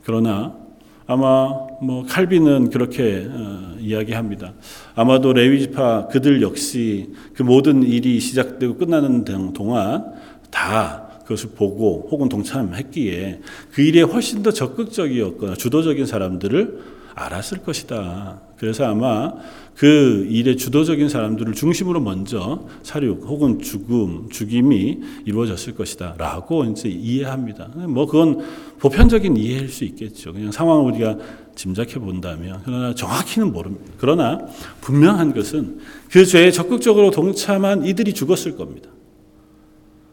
그러나 0.03 0.64
아마 1.07 1.67
뭐 1.83 2.05
칼빈은 2.09 2.71
그렇게 2.71 3.27
어, 3.31 3.77
이야기합니다. 3.79 4.55
아마도 4.95 5.33
레위 5.33 5.61
지파 5.61 6.09
그들 6.09 6.41
역시 6.41 7.11
그 7.35 7.43
모든 7.43 7.83
일이 7.83 8.19
시작되고 8.21 8.77
끝나는 8.77 9.25
동안 9.53 10.15
다 10.51 11.05
그것을 11.25 11.51
보고 11.51 12.09
혹은 12.11 12.29
동참했기에 12.29 13.41
그 13.73 13.83
일에 13.83 14.03
훨씬 14.03 14.43
더 14.43 14.51
적극적이었거나 14.51 15.55
주도적인 15.55 16.07
사람들을 16.07 16.95
알았을 17.15 17.59
것이다. 17.59 18.41
그래서 18.57 18.85
아마 18.87 19.33
그 19.77 20.27
일의 20.31 20.57
주도적인 20.57 21.09
사람들을 21.09 21.55
중심으로 21.55 22.01
먼저 22.01 22.67
사륙 22.83 23.25
혹은 23.25 23.61
죽음, 23.61 24.29
죽임이 24.31 25.01
이루어졌을 25.25 25.75
것이다. 25.75 26.15
라고 26.17 26.65
이제 26.65 26.89
이해합니다. 26.89 27.69
뭐 27.89 28.07
그건 28.07 28.45
보편적인 28.79 29.37
이해일 29.37 29.69
수 29.69 29.85
있겠죠. 29.85 30.33
그냥 30.33 30.53
상황을 30.53 30.93
우리가 30.93 31.19
짐작해 31.55 31.99
본다면. 31.99 32.61
그러나 32.65 32.95
정확히는 32.95 33.53
모릅니다. 33.53 33.93
그러나 33.99 34.41
분명한 34.81 35.35
것은 35.35 35.79
그 36.11 36.25
죄에 36.25 36.51
적극적으로 36.51 37.11
동참한 37.11 37.85
이들이 37.85 38.13
죽었을 38.15 38.57
겁니다. 38.57 38.91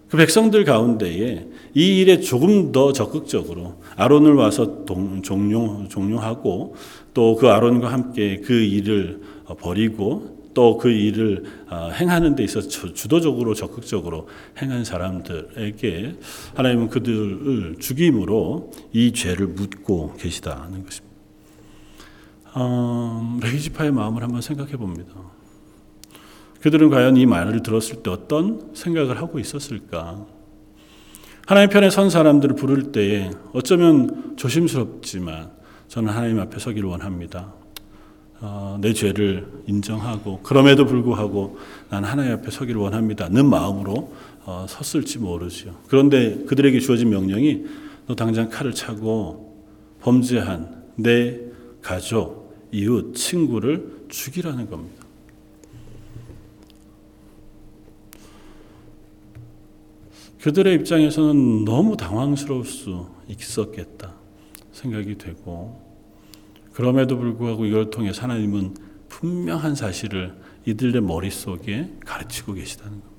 그 0.09 0.17
백성들 0.17 0.65
가운데에 0.65 1.47
이 1.73 1.99
일에 2.01 2.19
조금 2.19 2.71
더 2.71 2.91
적극적으로 2.91 3.81
아론을 3.95 4.33
와서 4.35 4.85
동, 4.85 5.21
종용, 5.21 5.87
종용하고 5.89 6.75
또 7.13 7.35
그 7.35 7.49
아론과 7.49 7.91
함께 7.91 8.37
그 8.43 8.53
일을 8.53 9.21
버리고 9.59 10.37
또 10.53 10.77
그 10.77 10.89
일을 10.89 11.43
어, 11.69 11.89
행하는 11.93 12.35
데 12.35 12.43
있어서 12.43 12.67
주도적으로 12.67 13.53
적극적으로 13.53 14.27
행한 14.61 14.83
사람들에게 14.83 16.15
하나님은 16.55 16.89
그들을 16.89 17.77
죽임으로 17.79 18.71
이 18.91 19.13
죄를 19.13 19.47
묻고 19.47 20.15
계시다는 20.17 20.83
것입니다. 20.83 21.11
어, 22.53 23.39
레이지파의 23.41 23.91
마음을 23.91 24.23
한번 24.23 24.41
생각해 24.41 24.73
봅니다. 24.73 25.13
그들은 26.59 26.89
과연 26.89 27.17
이 27.17 27.25
말을 27.25 27.63
들었을 27.63 28.03
때 28.03 28.11
어떤 28.11 28.71
생각을 28.73 29.19
하고 29.19 29.39
있었을까? 29.39 30.25
하나님 31.45 31.69
편에 31.69 31.89
선 31.89 32.09
사람들을 32.09 32.55
부를 32.55 32.91
때에 32.91 33.31
어쩌면 33.53 34.35
조심스럽지만 34.37 35.49
저는 35.87 36.13
하나님 36.13 36.39
앞에 36.39 36.59
서기를 36.59 36.87
원합니다. 36.87 37.53
어, 38.39 38.77
내 38.81 38.93
죄를 38.93 39.47
인정하고 39.67 40.39
그럼에도 40.41 40.85
불구하고 40.85 41.59
난 41.89 42.03
하나님 42.03 42.33
앞에 42.33 42.49
서기를 42.49 42.79
원합니다는 42.79 43.45
마음으로 43.45 44.13
어, 44.45 44.65
섰을지 44.67 45.19
모르죠. 45.19 45.75
그런데 45.87 46.43
그들에게 46.45 46.79
주어진 46.79 47.09
명령이 47.09 47.65
너 48.07 48.15
당장 48.15 48.49
칼을 48.49 48.73
차고 48.73 49.65
범죄한 50.01 50.83
내 50.95 51.39
가족, 51.81 52.55
이웃, 52.71 53.13
친구를 53.15 54.05
죽이라는 54.09 54.69
겁니다. 54.69 55.00
그들의 60.41 60.73
입장에서는 60.75 61.65
너무 61.65 61.95
당황스러울 61.95 62.65
수 62.65 63.07
있었겠다 63.27 64.15
생각이 64.71 65.17
되고 65.17 65.79
그럼에도 66.73 67.17
불구하고 67.17 67.65
이걸 67.65 67.91
통해 67.91 68.11
하나님은 68.15 68.75
분명한 69.07 69.75
사실을 69.75 70.33
이들의 70.65 71.01
머릿속에 71.01 71.91
가르치고 72.05 72.53
계시다는 72.53 72.91
겁니다. 72.91 73.09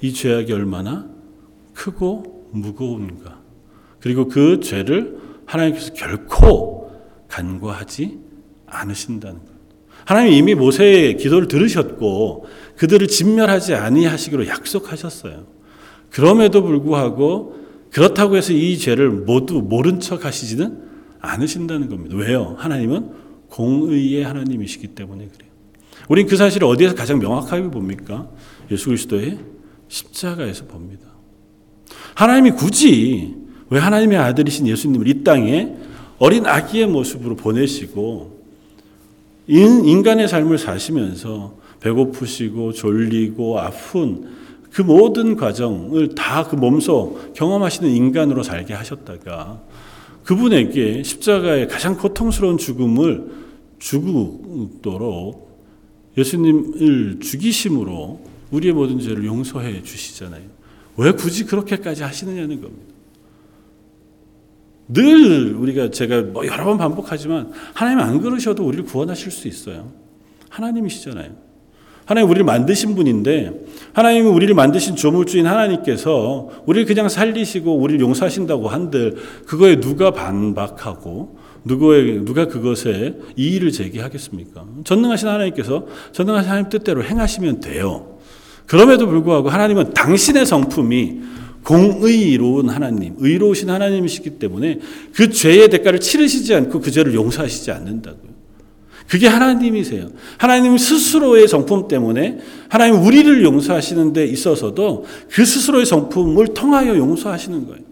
이 0.00 0.12
죄악이 0.12 0.52
얼마나 0.52 1.08
크고 1.74 2.48
무거운가. 2.52 3.40
그리고 4.00 4.28
그 4.28 4.60
죄를 4.60 5.18
하나님께서 5.46 5.92
결코 5.92 6.90
간과하지 7.28 8.18
않으신다는 8.66 9.38
것. 9.40 9.46
하나님 10.04 10.32
이미 10.32 10.54
모세의 10.54 11.16
기도를 11.16 11.48
들으셨고 11.48 12.46
그들을 12.76 13.06
진멸하지 13.08 13.74
아니하시기로 13.74 14.46
약속하셨어요. 14.46 15.55
그럼에도 16.10 16.62
불구하고 16.62 17.56
그렇다고 17.90 18.36
해서 18.36 18.52
이 18.52 18.78
죄를 18.78 19.10
모두 19.10 19.62
모른 19.62 20.00
척 20.00 20.24
하시지는 20.24 20.82
않으신다는 21.20 21.88
겁니다. 21.88 22.16
왜요? 22.16 22.54
하나님은 22.58 23.10
공의의 23.48 24.24
하나님이시기 24.24 24.88
때문에 24.88 25.28
그래요. 25.28 25.50
우린 26.08 26.26
그 26.26 26.36
사실을 26.36 26.68
어디에서 26.68 26.94
가장 26.94 27.18
명확하게 27.18 27.70
봅니까? 27.70 28.28
예수 28.70 28.86
그리스도의 28.86 29.38
십자가에서 29.88 30.64
봅니다. 30.66 31.06
하나님이 32.14 32.52
굳이 32.52 33.34
왜 33.70 33.78
하나님의 33.78 34.18
아들이신 34.18 34.66
예수님을 34.66 35.08
이 35.08 35.24
땅에 35.24 35.74
어린 36.18 36.46
아기의 36.46 36.86
모습으로 36.86 37.36
보내시고 37.36 38.36
인간의 39.48 40.28
삶을 40.28 40.58
사시면서 40.58 41.56
배고프시고 41.80 42.72
졸리고 42.72 43.60
아픈 43.60 44.28
그 44.72 44.82
모든 44.82 45.36
과정을 45.36 46.14
다 46.14 46.48
그 46.48 46.56
몸소 46.56 47.32
경험하시는 47.34 47.90
인간으로 47.90 48.42
살게 48.42 48.74
하셨다가 48.74 49.62
그분에게 50.24 51.02
십자가의 51.02 51.68
가장 51.68 51.96
고통스러운 51.96 52.58
죽음을 52.58 53.30
죽도록 53.78 55.46
예수님을 56.18 57.20
죽이심으로 57.20 58.20
우리의 58.50 58.72
모든 58.72 58.98
죄를 58.98 59.24
용서해 59.24 59.82
주시잖아요. 59.82 60.42
왜 60.96 61.12
굳이 61.12 61.44
그렇게까지 61.44 62.02
하시느냐는 62.02 62.60
겁니다. 62.60 62.94
늘 64.88 65.54
우리가 65.54 65.90
제가 65.90 66.22
뭐 66.22 66.46
여러 66.46 66.64
번 66.64 66.78
반복하지만 66.78 67.52
하나님 67.74 67.98
안 68.00 68.20
그러셔도 68.20 68.64
우리를 68.64 68.84
구원하실 68.84 69.30
수 69.30 69.48
있어요. 69.48 69.92
하나님이시잖아요. 70.48 71.45
하나님 72.06 72.30
우리를 72.30 72.44
만드신 72.44 72.94
분인데 72.94 73.52
하나님은 73.92 74.30
우리를 74.30 74.54
만드신 74.54 74.96
조물주인 74.96 75.46
하나님께서 75.46 76.48
우리를 76.64 76.86
그냥 76.86 77.08
살리시고 77.08 77.76
우리를 77.76 78.00
용서하신다고 78.00 78.68
한들 78.68 79.16
그거에 79.44 79.80
누가 79.80 80.12
반박하고 80.12 81.36
누구의 81.64 82.24
누가 82.24 82.46
그것에 82.46 83.16
이의를 83.34 83.72
제기하겠습니까? 83.72 84.64
전능하신 84.84 85.28
하나님께서 85.28 85.86
전능하신 86.12 86.48
하나님 86.48 86.70
뜻대로 86.70 87.02
행하시면 87.02 87.60
돼요. 87.60 88.18
그럼에도 88.66 89.06
불구하고 89.08 89.48
하나님은 89.48 89.92
당신의 89.92 90.46
성품이 90.46 91.20
공의로운 91.64 92.68
하나님, 92.68 93.14
의로우신 93.18 93.68
하나님이시기 93.68 94.38
때문에 94.38 94.78
그 95.12 95.30
죄의 95.30 95.68
대가를 95.70 95.98
치르시지 95.98 96.54
않고 96.54 96.80
그 96.80 96.92
죄를 96.92 97.14
용서하시지 97.14 97.72
않는다고요. 97.72 98.35
그게 99.08 99.28
하나님이세요. 99.28 100.08
하나님 100.36 100.76
스스로의 100.76 101.46
성품 101.48 101.88
때문에 101.88 102.38
하나님 102.68 103.02
우리를 103.02 103.44
용서하시는 103.44 104.12
데 104.12 104.24
있어서도 104.26 105.04
그 105.30 105.44
스스로의 105.44 105.86
성품을 105.86 106.48
통하여 106.48 106.96
용서하시는 106.96 107.66
거예요. 107.66 107.86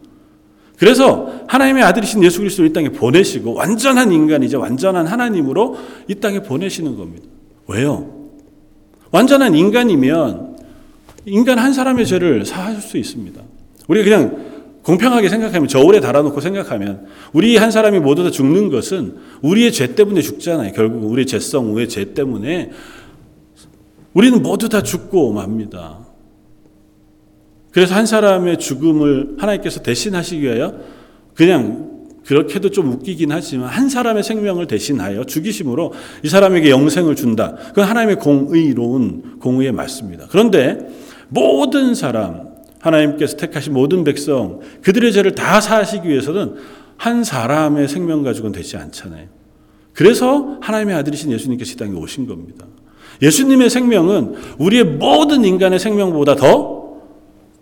그래서 0.76 1.30
하나님의 1.46 1.84
아들이신 1.84 2.22
예수 2.24 2.40
그리스도를 2.40 2.70
이 2.70 2.72
땅에 2.72 2.88
보내시고 2.88 3.54
완전한 3.54 4.10
인간이자 4.12 4.58
완전한 4.58 5.06
하나님으로 5.06 5.76
이 6.08 6.16
땅에 6.16 6.42
보내시는 6.42 6.96
겁니다. 6.96 7.26
왜요? 7.68 8.28
완전한 9.12 9.54
인간이면 9.54 10.56
인간 11.26 11.58
한 11.58 11.72
사람의 11.72 12.06
죄를 12.06 12.44
사할 12.44 12.80
수 12.80 12.98
있습니다. 12.98 13.40
우리가 13.86 14.04
그냥 14.04 14.53
공평하게 14.84 15.30
생각하면 15.30 15.66
저울에 15.66 16.00
달아놓고 16.00 16.40
생각하면 16.40 17.06
우리 17.32 17.56
한 17.56 17.70
사람이 17.70 18.00
모두 18.00 18.22
다 18.22 18.30
죽는 18.30 18.68
것은 18.68 19.16
우리의 19.40 19.72
죄 19.72 19.94
때문에 19.94 20.20
죽잖아요. 20.20 20.72
결국 20.72 21.10
우리의 21.10 21.26
죄성, 21.26 21.72
우리의 21.72 21.88
죄 21.88 22.12
때문에 22.12 22.70
우리는 24.12 24.42
모두 24.42 24.68
다 24.68 24.82
죽고 24.82 25.32
맙니다. 25.32 26.00
그래서 27.72 27.94
한 27.94 28.06
사람의 28.06 28.58
죽음을 28.58 29.36
하나님께서 29.38 29.82
대신하시기 29.82 30.42
위하여 30.42 30.74
그냥 31.34 31.90
그렇게도 32.24 32.70
좀 32.70 32.92
웃기긴 32.92 33.32
하지만 33.32 33.68
한 33.68 33.88
사람의 33.88 34.22
생명을 34.22 34.66
대신하여 34.66 35.24
죽이심으로 35.24 35.92
이 36.22 36.28
사람에게 36.28 36.70
영생을 36.70 37.16
준다. 37.16 37.56
그건 37.68 37.84
하나님의 37.84 38.16
공의로운 38.16 39.38
공의에 39.40 39.72
맞습니다. 39.72 40.26
그런데 40.30 40.78
모든 41.28 41.94
사람 41.94 42.53
하나님께서 42.84 43.36
택하신 43.36 43.72
모든 43.72 44.04
백성 44.04 44.60
그들의 44.82 45.12
죄를 45.12 45.34
다 45.34 45.60
사하시기 45.60 46.08
위해서는 46.08 46.56
한 46.96 47.24
사람의 47.24 47.88
생명 47.88 48.22
가지고는 48.22 48.52
되지 48.52 48.76
않잖아요. 48.76 49.26
그래서 49.92 50.58
하나님의 50.60 50.94
아들이신 50.96 51.32
예수님께서 51.32 51.72
이 51.72 51.76
땅에 51.76 51.92
오신 51.96 52.26
겁니다. 52.26 52.66
예수님의 53.22 53.70
생명은 53.70 54.34
우리의 54.58 54.84
모든 54.84 55.44
인간의 55.44 55.78
생명보다 55.78 56.36
더 56.36 57.00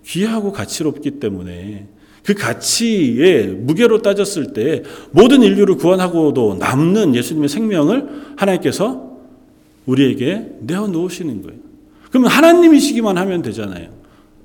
귀하고 0.05 0.53
가치롭기 0.53 1.13
때문에 1.21 1.87
그 2.25 2.35
가치의 2.35 3.49
무게로 3.49 4.03
따졌을 4.03 4.53
때 4.53 4.83
모든 5.11 5.43
인류를 5.43 5.77
구원하고도 5.77 6.57
남는 6.59 7.15
예수님의 7.15 7.49
생명을 7.49 8.35
하나님께서 8.37 9.13
우리에게 9.87 10.49
내어 10.61 10.87
놓으시는 10.87 11.43
거예요. 11.43 11.61
그러면 12.11 12.31
하나님이시기만 12.31 13.19
하면 13.19 13.43
되잖아요. 13.43 14.02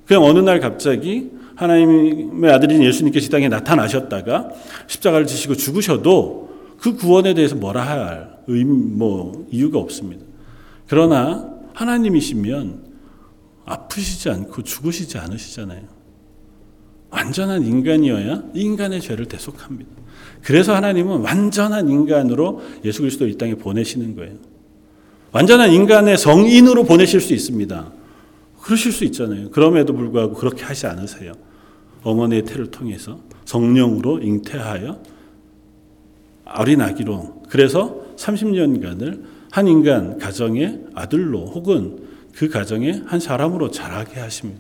그냥 0.08 0.24
어느 0.24 0.40
날 0.40 0.60
갑자기 0.60 1.32
하나님의 1.56 2.52
아들인 2.52 2.82
예수님께서 2.84 3.28
이 3.28 3.30
땅에 3.30 3.50
나타나셨다가 3.50 4.50
십자가를 4.88 5.28
지시고 5.28 5.56
죽으셔도 5.56 6.48
그 6.80 6.96
구원에 6.96 7.34
대해서 7.34 7.56
뭐라 7.56 7.82
할 7.82 8.38
의미, 8.48 8.72
뭐 8.74 9.46
이유가 9.52 9.80
없습니다. 9.80 10.24
그러나 10.88 11.50
하나님이시면 11.74 12.86
아프시지 13.66 14.30
않고 14.30 14.62
죽으시지 14.64 15.18
않으시잖아요. 15.18 15.82
완전한 17.10 17.66
인간이어야 17.66 18.44
인간의 18.54 19.02
죄를 19.02 19.26
대속합니다. 19.26 19.90
그래서 20.44 20.76
하나님은 20.76 21.22
완전한 21.22 21.90
인간으로 21.90 22.62
예수 22.86 23.02
그리스도 23.02 23.28
이 23.28 23.38
땅에 23.38 23.56
보내시는 23.56 24.16
거예요. 24.16 24.36
완전한 25.32 25.74
인간의 25.74 26.18
성인으로 26.18 26.86
보내실 26.86 27.20
수 27.20 27.34
있습니다. 27.34 27.97
그러실 28.68 28.92
수 28.92 29.06
있잖아요. 29.06 29.50
그럼에도 29.50 29.94
불구하고 29.94 30.34
그렇게 30.34 30.66
하지 30.66 30.88
않으세요. 30.88 31.32
어머니의 32.04 32.44
태를 32.44 32.70
통해서 32.70 33.22
성령으로 33.46 34.20
잉태하여 34.22 35.02
어린 36.44 36.82
아기로 36.82 37.44
그래서 37.48 38.02
30년간을 38.18 39.24
한 39.52 39.68
인간 39.70 40.18
가정의 40.18 40.82
아들로 40.94 41.46
혹은 41.46 42.00
그 42.36 42.50
가정의 42.50 43.04
한 43.06 43.22
사람으로 43.22 43.72
자라게 43.72 44.20
하십니다. 44.20 44.60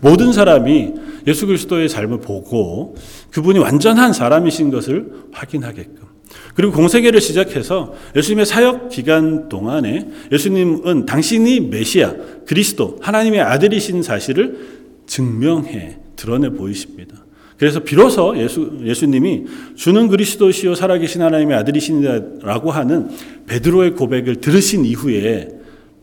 모든 0.00 0.32
사람이 0.32 0.94
예수 1.28 1.46
그리스도의 1.46 1.88
삶을 1.88 2.22
보고 2.22 2.96
그분이 3.30 3.60
완전한 3.60 4.12
사람이신 4.12 4.72
것을 4.72 5.28
확인하게끔 5.30 6.08
그리고 6.54 6.72
공세계를 6.72 7.20
시작해서 7.20 7.94
예수님의 8.16 8.46
사역 8.46 8.88
기간 8.88 9.48
동안에 9.48 10.08
예수님은 10.30 11.06
당신이 11.06 11.60
메시아, 11.60 12.14
그리스도, 12.46 12.98
하나님의 13.00 13.40
아들이신 13.40 14.02
사실을 14.02 14.58
증명해 15.06 15.98
드러내 16.16 16.50
보이십니다. 16.50 17.24
그래서 17.58 17.80
비로소 17.80 18.36
예수, 18.36 18.78
예수님이 18.82 19.44
주는 19.76 20.08
그리스도시요 20.08 20.74
살아계신 20.74 21.22
하나님의 21.22 21.56
아들이시라고 21.58 22.70
하는 22.70 23.10
베드로의 23.46 23.92
고백을 23.92 24.36
들으신 24.36 24.84
이후에 24.84 25.48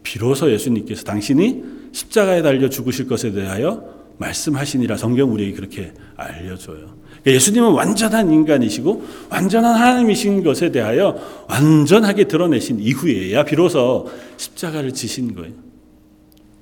비로소 0.03 0.51
예수님께서 0.51 1.03
당신이 1.03 1.63
십자가에 1.91 2.41
달려 2.41 2.69
죽으실 2.69 3.07
것에 3.07 3.31
대하여 3.31 3.83
말씀하시니라 4.17 4.97
성경 4.97 5.33
우리에게 5.33 5.53
그렇게 5.53 5.93
알려줘요. 6.15 7.00
예수님은 7.25 7.71
완전한 7.73 8.31
인간이시고 8.31 9.03
완전한 9.29 9.75
하나님이신 9.75 10.43
것에 10.43 10.71
대하여 10.71 11.17
완전하게 11.47 12.25
드러내신 12.27 12.79
이후에야 12.79 13.43
비로소 13.43 14.09
십자가를 14.37 14.93
지신 14.93 15.35
거예요. 15.35 15.53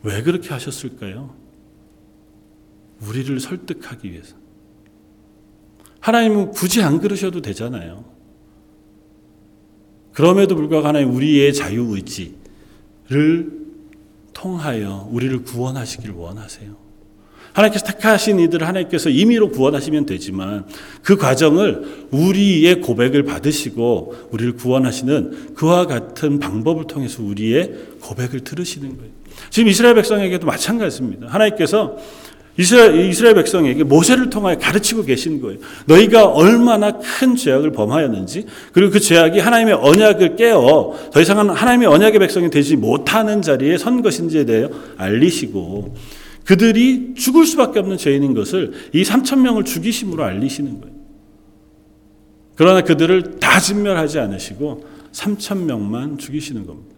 왜 0.04 0.22
그렇게 0.22 0.50
하셨을까요? 0.50 1.34
우리를 3.08 3.40
설득하기 3.40 4.12
위해서. 4.12 4.36
하나님은 6.02 6.52
굳이 6.52 6.82
안 6.82 7.00
그러셔도 7.00 7.42
되잖아요. 7.42 8.04
그럼에도 10.14 10.56
불구하고 10.56 10.88
하나님 10.88 11.14
우리의 11.14 11.54
자유의지를 11.54 12.36
통하여 14.34 15.08
우리를 15.12 15.44
구원하시길 15.44 16.12
원하세요. 16.12 16.89
하나님께서 17.54 17.86
택하신 17.86 18.40
이들을 18.40 18.68
하나님께서 18.68 19.10
임의로 19.10 19.50
구원하시면 19.50 20.06
되지만 20.06 20.66
그 21.04 21.18
과정을 21.18 22.08
우리의 22.12 22.82
고백을 22.82 23.24
받으시고 23.24 24.30
우리를 24.32 24.54
구원하시는 24.54 25.54
그와 25.56 25.86
같은 25.86 26.40
방법을 26.40 26.88
통해서 26.88 27.24
우리의 27.24 27.74
고백을 28.02 28.42
들으시는 28.42 28.98
거예요. 28.98 29.12
지금 29.50 29.70
이스라엘 29.70 29.96
백성에게도 29.96 30.46
마찬가지입니다. 30.46 31.28
하나님께서 31.28 31.98
이스라엘, 32.60 33.10
이스라엘 33.10 33.36
백성에게 33.36 33.86
모세를 33.86 34.30
통하여 34.30 34.58
가르치고 34.58 35.06
계신 35.06 35.42
거예요. 35.42 35.60
너희가 35.86 36.26
얼마나 36.26 36.92
큰 37.00 37.38
죄악을 37.38 37.72
범하였는지, 37.72 38.48
그리고 38.74 38.92
그 38.92 39.00
죄악이 39.00 39.40
하나님의 39.40 39.76
언약을 39.76 40.36
깨어 40.36 41.10
더 41.14 41.22
이상은 41.22 41.52
하나님의 41.52 41.88
언약의 41.88 42.20
백성이 42.20 42.50
되지 42.50 42.76
못하는 42.76 43.42
자리에 43.42 43.78
선 43.78 44.02
것인지에 44.02 44.44
대해 44.44 44.68
알리시고, 44.98 45.96
그들이 46.46 47.14
죽을 47.16 47.46
수밖에 47.46 47.80
없는 47.80 47.98
죄인인 47.98 48.34
것을 48.34 48.74
이 48.94 49.04
3천 49.04 49.42
명을 49.42 49.66
죽이심으로 49.66 50.24
알리시는 50.24 50.82
거예요. 50.82 50.96
그러나 52.56 52.82
그들을 52.82 53.40
다 53.40 53.60
진멸하지 53.60 54.20
않으시고 54.20 54.86
3천 55.12 55.64
명만 55.64 56.18
죽이시는 56.18 56.66
겁니다. 56.66 56.96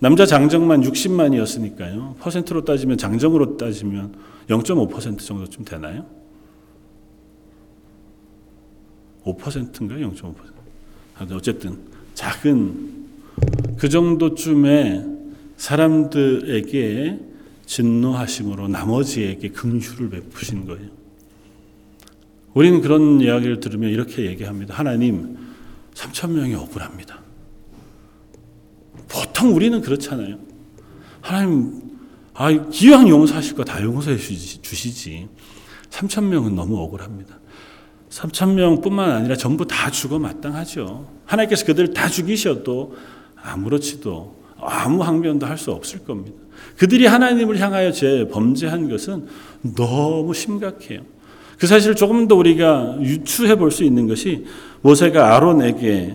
남자 0.00 0.26
장정만 0.26 0.82
60만이었으니까요. 0.82 2.16
퍼센트로 2.18 2.64
따지면 2.64 2.98
장정으로 2.98 3.56
따지면 3.56 4.14
0.5% 4.48 5.18
정도쯤 5.18 5.64
되나요? 5.64 6.06
5%인가 9.24 9.94
0.5%. 9.96 10.34
어쨌든 11.32 11.78
작은 12.14 13.06
그 13.76 13.88
정도쯤의 13.88 15.04
사람들에게 15.56 17.27
진노하심으로 17.68 18.68
나머지에게 18.68 19.50
긍휼을 19.50 20.08
베푸신 20.10 20.66
거예요. 20.66 20.88
우리는 22.54 22.80
그런 22.80 23.20
이야기를 23.20 23.60
들으면 23.60 23.90
이렇게 23.90 24.24
얘기합니다. 24.26 24.74
하나님 24.74 25.36
3천 25.94 26.30
명이 26.30 26.54
억울합니다. 26.54 27.20
보통 29.06 29.54
우리는 29.54 29.80
그렇잖아요. 29.82 30.38
하나님 31.20 31.82
아, 32.34 32.50
기왕 32.70 33.08
용서하실 33.08 33.54
거 33.56 33.64
다 33.64 33.82
용서해 33.82 34.16
주시지. 34.16 35.28
3천 35.90 36.24
명은 36.24 36.54
너무 36.54 36.78
억울합니다. 36.80 37.38
3천 38.10 38.54
명뿐만 38.54 39.10
아니라 39.10 39.36
전부 39.36 39.66
다 39.66 39.90
죽어 39.90 40.18
마땅하죠. 40.18 41.06
하나님께서 41.26 41.66
그들을 41.66 41.92
다 41.92 42.08
죽이셔도 42.08 42.96
아무렇지도 43.36 44.36
아무 44.58 45.02
항변도 45.04 45.46
할 45.46 45.58
수 45.58 45.70
없을 45.72 46.02
겁니다. 46.04 46.47
그들이 46.76 47.06
하나님을 47.06 47.58
향하여 47.58 47.92
제 47.92 48.28
범죄한 48.30 48.88
것은 48.88 49.26
너무 49.74 50.32
심각해요. 50.34 51.00
그 51.58 51.66
사실을 51.66 51.96
조금 51.96 52.28
더 52.28 52.36
우리가 52.36 52.98
유추해 53.00 53.56
볼 53.56 53.70
수 53.70 53.82
있는 53.82 54.06
것이 54.06 54.44
모세가 54.82 55.34
아론에게 55.36 56.14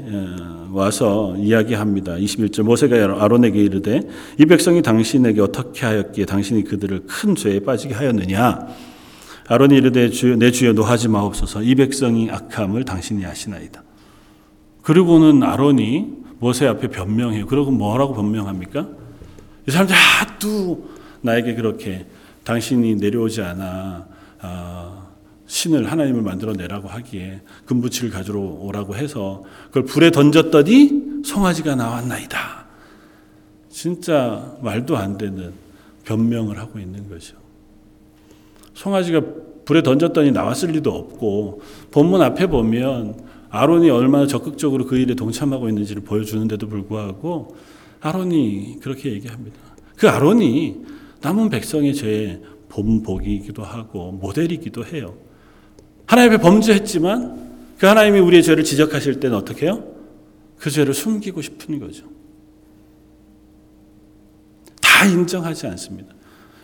와서 0.72 1.36
이야기합니다. 1.38 2.14
21절 2.14 2.64
모세가 2.64 3.22
아론에게 3.24 3.62
이르되 3.62 4.02
이 4.40 4.46
백성이 4.46 4.82
당신에게 4.82 5.42
어떻게 5.42 5.86
하였기에 5.86 6.26
당신이 6.26 6.64
그들을 6.64 7.04
큰 7.08 7.36
죄에 7.36 7.60
빠지게 7.60 7.94
하였느냐 7.94 8.68
아론이 9.48 9.76
이르되 9.76 10.10
주여 10.10 10.38
내 10.38 10.50
주여 10.50 10.72
노하지 10.74 11.10
마옵소서 11.10 11.62
이 11.64 11.76
백성이 11.76 12.32
악함을 12.32 12.86
당신이 12.86 13.26
아시나이다. 13.26 13.84
그리고는 14.82 15.44
아론이 15.44 16.24
모세 16.40 16.68
앞에 16.68 16.88
변명해요. 16.88 17.46
그러고 17.48 17.72
뭐라고 17.72 18.14
변명합니까? 18.14 18.88
이 19.68 19.72
사람들 19.72 19.96
하도 20.44 20.90
나에게 21.22 21.56
그렇게 21.56 22.06
당신이 22.44 22.96
내려오지 22.96 23.42
않아 23.42 24.06
아, 24.42 25.08
신을 25.48 25.90
하나님을 25.90 26.22
만들어 26.22 26.52
내라고 26.54 26.90
하기에 26.90 27.42
금부치를 27.66 28.10
가지러 28.10 28.40
오라고 28.40 28.96
해서 28.96 29.44
그걸 29.68 29.86
불에 29.86 30.12
던졌더니 30.12 31.24
송아지가 31.24 31.76
나왔나이다. 31.76 32.66
진짜 33.70 34.58
말도 34.62 34.98
안 34.98 35.18
되는 35.18 35.54
변명을 36.04 36.60
하고 36.60 36.80
있는 36.80 37.08
거죠. 37.08 37.38
송아지가 38.74 39.22
불에 39.66 39.82
던졌더니 39.82 40.32
나왔을 40.32 40.72
리도 40.72 40.92
없고 40.92 41.62
본문 41.92 42.22
앞에 42.22 42.48
보면 42.48 43.24
아론이 43.50 43.90
얼마나 43.90 44.28
적극적으로 44.28 44.86
그 44.86 44.98
일에 44.98 45.16
동참하고 45.16 45.70
있는지를 45.70 46.04
보여주는데도 46.04 46.68
불구하고 46.68 47.56
아론이 48.02 48.80
그렇게 48.82 49.14
얘기합니다. 49.14 49.73
그 50.04 50.10
아론이 50.10 50.82
남은 51.22 51.50
백성의 51.50 51.96
죄의 51.96 52.42
본보기이기도 52.68 53.64
하고 53.64 54.12
모델이기도 54.12 54.84
해요. 54.86 55.16
하나님 56.06 56.34
앞에 56.34 56.42
범죄했지만 56.42 57.54
그 57.78 57.86
하나님이 57.86 58.20
우리의 58.20 58.44
죄를 58.44 58.66
지적하실 58.66 59.22
때는 59.22 59.38
어떻게 59.38 59.68
해요? 59.68 59.82
그 60.58 60.70
죄를 60.70 60.94
숨기고 60.94 61.42
싶은 61.42 61.80
거죠. 61.80 62.04
다 64.82 65.06
인정하지 65.06 65.68
않습니다. 65.68 66.14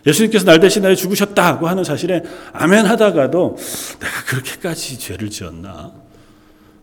예수님께서 0.05 0.43
날 0.43 0.59
대신하여 0.59 0.93
죽으셨다고 0.95 1.65
하는 1.65 1.85
사실에 1.85 2.21
아멘 2.51 2.87
하다가도 2.87 3.55
내가 4.01 4.23
그렇게까지 4.27 4.99
죄를 4.99 5.29
지었나? 5.29 5.93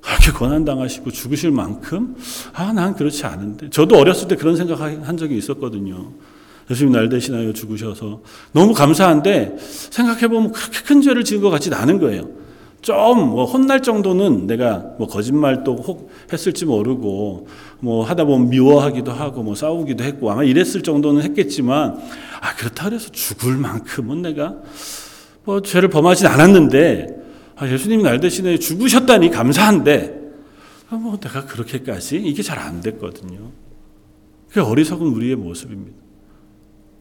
그렇게 0.00 0.32
고난당하시고 0.32 1.10
죽으실 1.10 1.50
만큼? 1.50 2.16
아, 2.54 2.72
난 2.72 2.94
그렇지 2.94 3.26
않은데. 3.26 3.68
저도 3.68 3.98
어렸을 3.98 4.28
때 4.28 4.36
그런 4.36 4.56
생각 4.56 4.80
한 4.80 5.16
적이 5.18 5.36
있었거든요. 5.36 6.12
예수님 6.70 6.92
날 6.92 7.08
대신하여 7.08 7.52
죽으셔서 7.52 8.22
너무 8.52 8.72
감사한데 8.74 9.56
생각해보면 9.58 10.52
그렇게 10.52 10.82
큰 10.82 11.00
죄를 11.00 11.24
지은 11.24 11.40
것 11.40 11.50
같지 11.50 11.72
않은 11.72 11.98
거예요. 11.98 12.28
좀 12.82 13.30
뭐 13.30 13.44
혼날 13.44 13.82
정도는 13.82 14.46
내가 14.46 14.94
뭐 14.98 15.08
거짓말도 15.08 15.74
혹 15.76 16.10
했을지 16.32 16.64
모르고 16.64 17.48
뭐 17.80 18.04
하다 18.04 18.24
보면 18.24 18.48
미워하기도 18.50 19.12
하고 19.12 19.42
뭐 19.42 19.54
싸우기도 19.54 20.04
했고 20.04 20.30
아마 20.30 20.44
이랬을 20.44 20.82
정도는 20.82 21.22
했겠지만 21.22 21.98
아 22.40 22.54
그렇다 22.56 22.84
그래서 22.84 23.10
죽을 23.10 23.56
만큼은 23.56 24.22
내가 24.22 24.54
뭐 25.44 25.62
죄를 25.62 25.88
범하진 25.88 26.26
않았는데 26.26 27.06
아 27.56 27.68
예수님이 27.68 28.02
날 28.02 28.20
대신에 28.20 28.58
죽으셨다니 28.58 29.30
감사한데 29.30 30.20
아, 30.90 30.94
뭐 30.96 31.18
내가 31.18 31.44
그렇게까지 31.46 32.16
이게 32.24 32.42
잘 32.42 32.58
안 32.58 32.80
됐거든요. 32.80 33.50
그게 34.48 34.60
어리석은 34.60 35.06
우리의 35.08 35.36
모습입니다. 35.36 36.05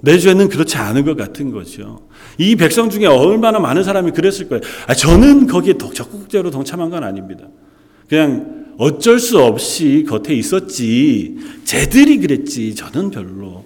내 0.06 0.20
죄는 0.20 0.50
그렇지 0.50 0.78
않은 0.78 1.04
것 1.04 1.18
같은 1.18 1.52
거죠. 1.52 2.08
이 2.38 2.56
백성 2.56 2.92
중에 2.92 3.08
얼마나 3.08 3.60
많은 3.60 3.84
사람이 3.84 4.12
그랬을 4.12 4.48
거예요. 4.48 4.62
아, 4.88 4.94
저는 4.94 5.48
거기에 5.48 5.74
적극적으로 5.94 6.52
동참한 6.52 6.92
건 6.92 7.04
아닙니다. 7.04 7.48
그냥 8.08 8.68
어쩔 8.78 9.20
수 9.20 9.40
없이 9.40 10.06
겉에 10.08 10.36
있었지. 10.36 11.38
쟤들이 11.64 12.20
그랬지. 12.20 12.76
저는 12.76 13.10
별로. 13.10 13.66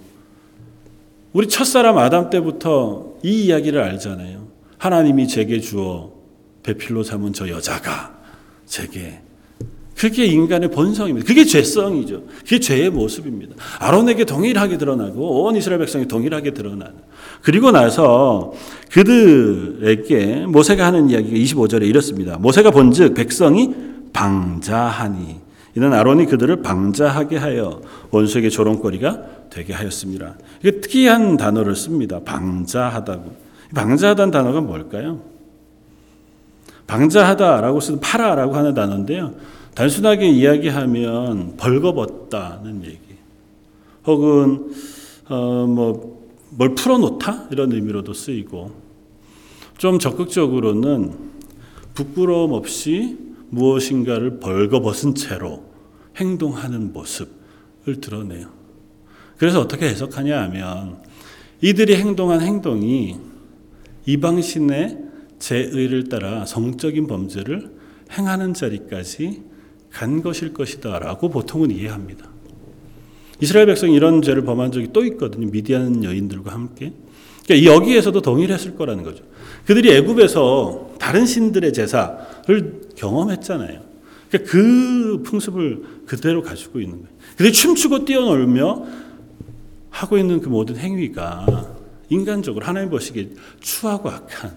우리 1.34 1.46
첫사람 1.46 1.98
아담 1.98 2.30
때부터 2.30 3.16
이 3.22 3.44
이야기를 3.44 3.78
알잖아요. 3.78 4.48
하나님이 4.78 5.28
제게 5.28 5.60
주어 5.60 6.10
배필로 6.62 7.02
삼은 7.02 7.34
저 7.34 7.50
여자가 7.50 8.18
제게 8.64 9.20
그게 10.00 10.24
인간의 10.24 10.70
본성입니다. 10.70 11.26
그게 11.26 11.44
죄성이죠. 11.44 12.22
그게 12.38 12.58
죄의 12.58 12.88
모습입니다. 12.88 13.54
아론에게 13.80 14.24
동일하게 14.24 14.78
드러나고 14.78 15.44
온 15.44 15.56
이스라엘 15.56 15.78
백성이 15.78 16.08
동일하게 16.08 16.54
드러나는. 16.54 16.94
그리고 17.42 17.70
나서 17.70 18.54
그들에게 18.90 20.46
모세가 20.46 20.86
하는 20.86 21.10
이야기가 21.10 21.36
25절에 21.36 21.86
이렇습니다. 21.86 22.38
모세가 22.38 22.70
본즉 22.70 23.12
백성이 23.12 23.74
방자하니 24.14 25.36
이는 25.76 25.92
아론이 25.92 26.24
그들을 26.26 26.62
방자하게 26.62 27.36
하여 27.36 27.82
원수에게 28.10 28.48
조롱거리가 28.48 29.20
되게 29.50 29.74
하였습니다. 29.74 30.36
이게 30.60 30.80
특이한 30.80 31.36
단어를 31.36 31.76
씁니다. 31.76 32.20
방자하다고. 32.24 33.36
방자하다는 33.74 34.30
단어가 34.30 34.62
뭘까요? 34.62 35.20
방자하다라고 36.86 37.80
쓰는 37.80 38.00
파라라고 38.00 38.54
하는 38.56 38.72
단어인데요. 38.72 39.34
단순하게 39.74 40.28
이야기하면 40.28 41.56
벌거벗다는 41.56 42.84
얘기. 42.84 42.98
혹은 44.06 44.72
어 45.28 45.66
뭐 45.66 46.20
뭘 46.50 46.74
풀어놓다 46.74 47.48
이런 47.52 47.72
의미로도 47.72 48.12
쓰이고 48.12 48.72
좀 49.78 49.98
적극적으로는 49.98 51.14
부끄러움 51.94 52.52
없이 52.52 53.16
무엇인가를 53.50 54.40
벌거벗은 54.40 55.14
채로 55.14 55.64
행동하는 56.16 56.92
모습을 56.92 58.00
드러내요. 58.00 58.48
그래서 59.38 59.60
어떻게 59.60 59.86
해석하냐 59.86 60.42
하면 60.42 60.98
이들이 61.62 61.96
행동한 61.96 62.40
행동이 62.40 63.16
이방신의 64.06 64.98
제의를 65.38 66.08
따라 66.08 66.44
성적인 66.46 67.06
범죄를 67.06 67.74
행하는 68.12 68.54
자리까지 68.54 69.42
간 69.92 70.22
것일 70.22 70.52
것이다 70.52 70.98
라고 70.98 71.28
보통은 71.28 71.70
이해합니다. 71.70 72.28
이스라엘 73.40 73.66
백성이 73.66 73.94
이런 73.94 74.22
죄를 74.22 74.44
범한 74.44 74.72
적이 74.72 74.88
또 74.92 75.04
있거든요. 75.06 75.50
미디안 75.50 76.04
여인들과 76.04 76.52
함께. 76.52 76.92
그러니까 77.44 77.72
여기에서도 77.72 78.20
동일했을 78.20 78.76
거라는 78.76 79.02
거죠. 79.02 79.24
그들이 79.66 79.92
애굽에서 79.96 80.96
다른 80.98 81.26
신들의 81.26 81.72
제사를 81.72 82.80
경험했잖아요. 82.96 83.80
그러니까 84.30 84.50
그 84.50 85.22
풍습을 85.24 85.82
그대로 86.06 86.42
가지고 86.42 86.80
있는 86.80 86.98
거예요. 86.98 87.08
그들이 87.36 87.52
춤추고 87.52 88.04
뛰어놀며 88.04 88.86
하고 89.90 90.18
있는 90.18 90.40
그 90.40 90.48
모든 90.48 90.76
행위가 90.76 91.74
인간적으로 92.10 92.64
하나님 92.64 92.90
보시기에 92.90 93.30
추하고 93.60 94.10
악한 94.10 94.52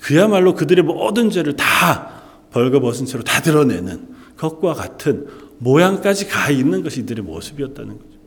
그야말로 0.00 0.54
그들의 0.54 0.84
모든 0.84 1.30
죄를 1.30 1.56
다 1.56 2.22
벌거벗은 2.52 3.06
채로 3.06 3.22
다 3.22 3.40
드러내는 3.42 4.11
것과 4.36 4.74
같은 4.74 5.26
모양까지 5.58 6.28
가 6.28 6.50
있는 6.50 6.82
것이 6.82 7.00
이들의 7.00 7.24
모습이었다는 7.24 7.98
거죠. 7.98 8.18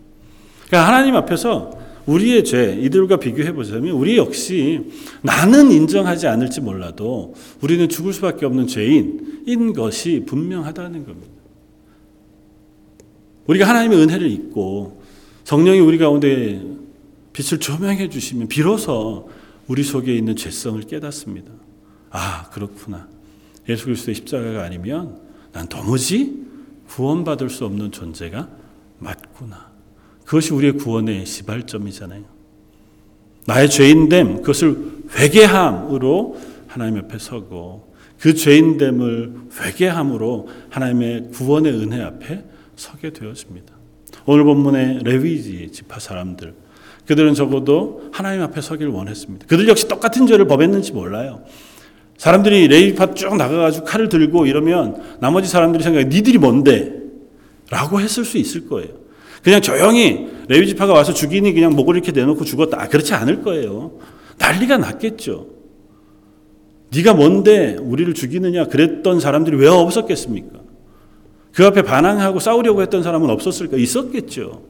그러니까 0.67 0.87
하나님 0.87 1.15
앞에서 1.15 1.85
우리의 2.05 2.43
죄, 2.43 2.77
이들과 2.79 3.17
비교해 3.17 3.51
보자면 3.51 3.95
우리 3.95 4.17
역시 4.17 4.91
나는 5.21 5.71
인정하지 5.71 6.27
않을지 6.27 6.61
몰라도 6.61 7.33
우리는 7.61 7.89
죽을 7.89 8.13
수밖에 8.13 8.45
없는 8.45 8.67
죄인인 8.67 9.73
것이 9.73 10.23
분명하다는 10.25 11.05
겁니다. 11.05 11.33
우리가 13.47 13.67
하나님의 13.67 13.99
은혜를 13.99 14.29
잊고 14.29 15.01
성령이 15.43 15.79
우리 15.79 15.97
가운데 15.97 16.61
빛을 17.33 17.59
조명해 17.59 18.09
주시면 18.09 18.47
비로소 18.47 19.29
우리 19.67 19.83
속에 19.83 20.15
있는 20.15 20.35
죄성을 20.35 20.81
깨닫습니다. 20.83 21.51
아, 22.11 22.49
그렇구나. 22.51 23.07
예수 23.67 23.85
그리스도의 23.85 24.15
십자가가 24.15 24.63
아니면 24.63 25.24
난 25.55 25.67
도무지 25.67 26.45
구원받을 26.89 27.49
수 27.49 27.63
없는 27.63 27.93
존재가 27.93 28.49
맞구나. 28.99 29.71
그것이 30.25 30.53
우리의 30.53 30.73
구원의 30.73 31.25
시발점이잖아요. 31.25 32.25
나의 33.45 33.69
죄인됨, 33.69 34.41
그것을 34.41 34.77
회개함으로 35.17 36.37
하나님 36.67 36.97
옆에 36.97 37.17
서고 37.17 37.93
그 38.19 38.33
죄인됨을 38.33 39.33
회개함으로 39.61 40.49
하나님의 40.71 41.29
구원의 41.31 41.71
은혜 41.71 42.01
앞에 42.01 42.43
서게 42.75 43.13
되어집니다. 43.13 43.73
오늘 44.25 44.43
본문의 44.43 45.03
레위지 45.03 45.71
지파 45.71 45.99
사람들 45.99 46.53
그들은 47.05 47.33
적어도 47.33 48.09
하나님 48.11 48.41
앞에 48.41 48.59
서기를 48.59 48.91
원했습니다. 48.91 49.45
그들 49.47 49.69
역시 49.69 49.87
똑같은 49.87 50.27
죄를 50.27 50.47
범했는지 50.47 50.91
몰라요. 50.91 51.43
사람들이 52.17 52.67
레위파 52.67 53.13
쭉 53.13 53.35
나가가지고 53.35 53.85
칼을 53.85 54.09
들고 54.09 54.45
이러면 54.45 55.17
나머지 55.19 55.49
사람들이 55.49 55.83
생각해 55.83 56.05
니들이 56.05 56.37
뭔데? 56.37 56.93
라고 57.69 57.99
했을 57.99 58.23
수 58.25 58.37
있을 58.37 58.67
거예요. 58.67 58.89
그냥 59.43 59.61
조용히 59.61 60.27
레위지파가 60.47 60.93
와서 60.93 61.13
죽이니 61.13 61.53
그냥 61.53 61.75
목을 61.75 61.95
이렇게 61.95 62.11
내놓고 62.11 62.45
죽었다. 62.45 62.81
아, 62.81 62.87
그렇지 62.87 63.13
않을 63.13 63.41
거예요. 63.43 63.99
난리가 64.37 64.77
났겠죠. 64.77 65.47
네가 66.93 67.13
뭔데 67.13 67.77
우리를 67.79 68.13
죽이느냐 68.13 68.65
그랬던 68.65 69.19
사람들이 69.19 69.57
왜 69.57 69.67
없었겠습니까? 69.67 70.59
그 71.51 71.65
앞에 71.65 71.81
반항하고 71.81 72.39
싸우려고 72.39 72.81
했던 72.81 73.03
사람은 73.03 73.29
없었을까? 73.29 73.77
있었겠죠. 73.77 74.63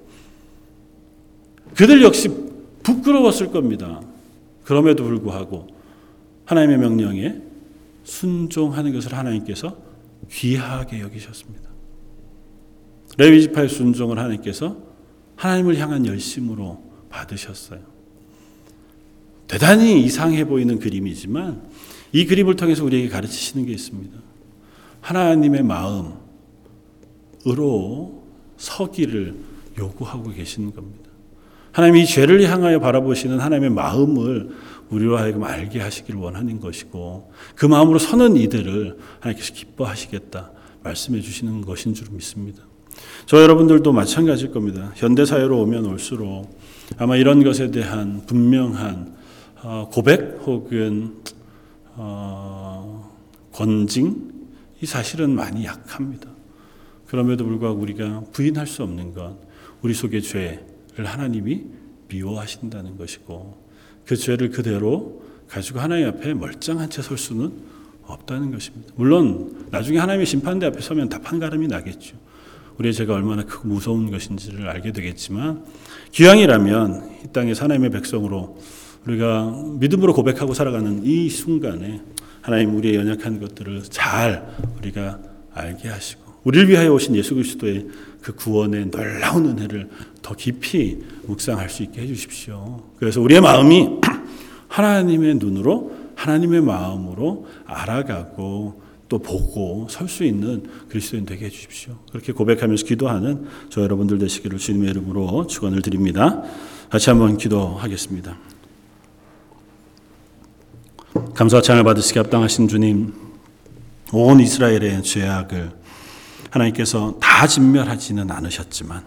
그들 1.76 2.04
역시 2.04 2.30
부끄러웠을 2.84 3.52
겁니다. 3.52 4.02
그럼에도 4.64 5.04
불구하고 5.04 5.75
하나님의 6.46 6.78
명령에 6.78 7.42
순종하는 8.04 8.94
것을 8.94 9.14
하나님께서 9.14 9.78
귀하게 10.32 11.02
여기셨습니다. 11.02 11.70
레위 13.18 13.42
지파의 13.42 13.70
순종을 13.70 14.18
하나님께서 14.18 14.78
하나님을 15.36 15.78
향한 15.78 16.06
열심으로 16.06 16.84
받으셨어요. 17.10 17.80
대단히 19.48 20.04
이상해 20.04 20.46
보이는 20.46 20.80
그림이지만 20.80 21.64
이 22.12 22.26
그림을 22.26 22.56
통해서 22.56 22.84
우리에게 22.84 23.10
가르치시는 23.10 23.66
게 23.66 23.74
있습니다. 23.74 24.18
하나님의 25.02 25.64
마음으로 27.44 28.24
서기를 28.58 29.36
요구하고 29.78 30.32
계시는 30.32 30.74
겁니다. 30.74 31.10
하나님이 31.72 32.04
이 32.04 32.06
죄를 32.06 32.42
향하여 32.50 32.80
바라보시는 32.80 33.40
하나님의 33.40 33.70
마음을 33.72 34.56
우리로 34.90 35.18
하여금 35.18 35.44
알게 35.44 35.80
하시기를 35.80 36.20
원하는 36.20 36.60
것이고 36.60 37.32
그 37.56 37.66
마음으로 37.66 38.00
서는 38.00 38.38
이들을 38.38 38.98
하나님께서 39.20 39.54
기뻐하시겠다 39.54 40.52
말씀해 40.84 41.22
주시는 41.22 41.62
것인 41.62 41.94
줄 41.94 42.08
믿습니다. 42.12 42.64
저 43.26 43.42
여러분들도 43.42 43.92
마찬가지일 43.92 44.52
겁니다. 44.52 44.92
현대 44.96 45.26
사회로 45.26 45.60
오면 45.62 45.86
올수록 45.86 46.58
아마 46.98 47.18
이런 47.18 47.44
것에 47.44 47.72
대한 47.72 48.26
분명한 48.26 49.16
어, 49.64 49.90
고백 49.92 50.42
혹은 50.46 51.16
어, 51.96 53.12
권징 53.52 54.32
이 54.82 54.86
사실은 54.86 55.32
많이 55.32 55.66
약합니다. 55.66 56.30
그럼에도 57.08 57.46
불구하고 57.46 57.80
우리가 57.80 58.24
부인할 58.32 58.68
수 58.68 58.84
없는 58.84 59.14
건 59.14 59.38
우리 59.82 59.94
속의 59.94 60.22
죄를 60.22 61.06
하나님이 61.06 61.64
미워하신다는 62.10 62.98
것이고 62.98 63.65
그 64.06 64.16
죄를 64.16 64.50
그대로 64.50 65.24
가지고 65.48 65.80
하나님 65.80 66.08
앞에 66.08 66.34
멀쩡한 66.34 66.90
채 66.90 67.02
설 67.02 67.18
수는 67.18 67.52
없다는 68.04 68.52
것입니다. 68.52 68.94
물론 68.96 69.68
나중에 69.72 69.98
하나님의 69.98 70.26
심판대 70.26 70.66
앞에 70.68 70.80
서면 70.82 71.10
다 71.10 71.20
판가름이 71.20 71.68
나겠죠. 71.68 72.16
우리의 72.78 72.94
죄가 72.94 73.14
얼마나 73.14 73.44
크고 73.44 73.68
무서운 73.68 74.12
것인지를 74.12 74.68
알게 74.70 74.92
되겠지만 74.92 75.64
기왕이라면 76.12 77.20
이 77.24 77.34
땅의 77.34 77.56
하나님의 77.56 77.90
백성으로 77.92 78.60
우리가 79.08 79.64
믿음으로 79.80 80.14
고백하고 80.14 80.54
살아가는 80.54 81.04
이 81.06 81.30
순간에 81.30 82.02
하나님 82.42 82.76
우리의 82.76 82.96
연약한 82.96 83.40
것들을 83.40 83.84
잘 83.90 84.56
우리가 84.80 85.20
알게 85.54 85.88
하시고 85.88 86.22
우리를 86.44 86.70
위하여 86.70 86.94
오신 86.94 87.16
예수 87.16 87.34
그리스도의 87.34 87.88
그 88.22 88.36
구원의 88.36 88.92
놀라운 88.92 89.48
은혜를 89.48 89.90
더 90.22 90.36
깊이 90.36 91.04
묵상할 91.28 91.70
수 91.70 91.84
있게 91.84 92.02
해주십시오. 92.02 92.84
그래서 92.98 93.22
우리의 93.22 93.42
마음이 93.42 93.90
하나님의 94.68 95.36
눈으로 95.36 95.92
하나님의 96.16 96.62
마음으로 96.62 97.48
알아가고 97.66 98.82
또 99.08 99.20
보고 99.20 99.88
설 99.90 100.08
수 100.08 100.24
있는 100.24 100.64
그리스도인 100.90 101.26
되게 101.26 101.46
해주십시오. 101.46 101.96
그렇게 102.10 102.34
고백하면서 102.34 102.86
기도하는 102.86 103.46
저 103.70 103.82
여러분들 103.82 104.18
되시기를 104.18 104.58
주님의 104.58 104.90
이름으로 104.92 105.48
축원을 105.48 105.82
드립니다. 105.82 106.42
같이 106.90 107.10
한번 107.10 107.38
기도하겠습니다. 107.38 108.38
감사와 111.34 111.62
찬을 111.62 111.84
받으시기 111.84 112.20
합당하신 112.20 112.68
주님, 112.68 113.14
온 114.12 114.40
이스라엘의 114.40 115.04
죄악을 115.04 115.72
하나님께서 116.50 117.18
다 117.20 117.48
진멸하지는 117.48 118.32
않으셨지만 118.32 119.04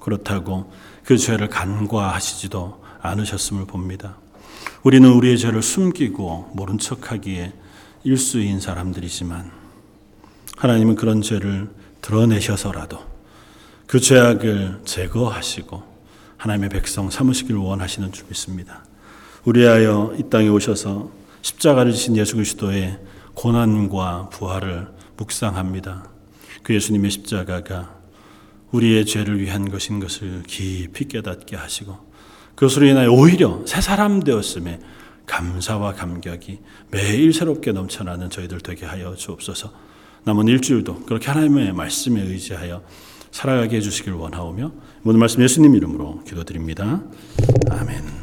그렇다고 0.00 0.70
그 1.08 1.16
죄를 1.16 1.48
간과하시지도 1.48 2.84
않으셨음을 3.00 3.64
봅니다. 3.64 4.18
우리는 4.82 5.10
우리의 5.10 5.38
죄를 5.38 5.62
숨기고 5.62 6.50
모른 6.52 6.76
척하기에 6.76 7.54
일수인 8.04 8.60
사람들이지만 8.60 9.50
하나님은 10.58 10.96
그런 10.96 11.22
죄를 11.22 11.70
드러내셔서라도 12.02 12.98
그 13.86 14.00
죄악을 14.00 14.82
제거하시고 14.84 15.82
하나님의 16.36 16.68
백성 16.68 17.08
삼으시길 17.08 17.56
원하시는 17.56 18.12
줄 18.12 18.26
믿습니다. 18.28 18.84
우리하여 19.46 20.12
이 20.18 20.24
땅에 20.28 20.48
오셔서 20.48 21.10
십자가를 21.40 21.92
지신 21.92 22.18
예수 22.18 22.34
그리스도의 22.34 22.98
고난과 23.32 24.28
부활을 24.28 24.88
묵상합니다. 25.16 26.06
그 26.62 26.74
예수님의 26.74 27.10
십자가가 27.12 27.97
우리의 28.72 29.06
죄를 29.06 29.40
위한 29.40 29.70
것인 29.70 30.00
것을 30.00 30.42
깊이 30.46 31.06
깨닫게 31.06 31.56
하시고 31.56 31.96
그것으로 32.54 32.86
인하여 32.86 33.10
오히려 33.10 33.62
새 33.66 33.80
사람 33.80 34.22
되었음에 34.22 34.80
감사와 35.26 35.92
감격이 35.94 36.58
매일 36.90 37.32
새롭게 37.32 37.72
넘쳐나는 37.72 38.30
저희들 38.30 38.60
되게 38.60 38.86
하여 38.86 39.14
주옵소서. 39.14 39.72
남은 40.24 40.48
일주일도 40.48 41.04
그렇게 41.04 41.28
하나님의 41.28 41.72
말씀에 41.72 42.20
의지하여 42.20 42.82
살아가게 43.30 43.76
해주시길 43.76 44.14
원하오며 44.14 44.72
모든 45.02 45.20
말씀 45.20 45.42
예수님 45.42 45.76
이름으로 45.76 46.24
기도드립니다. 46.24 47.02
아멘. 47.70 48.17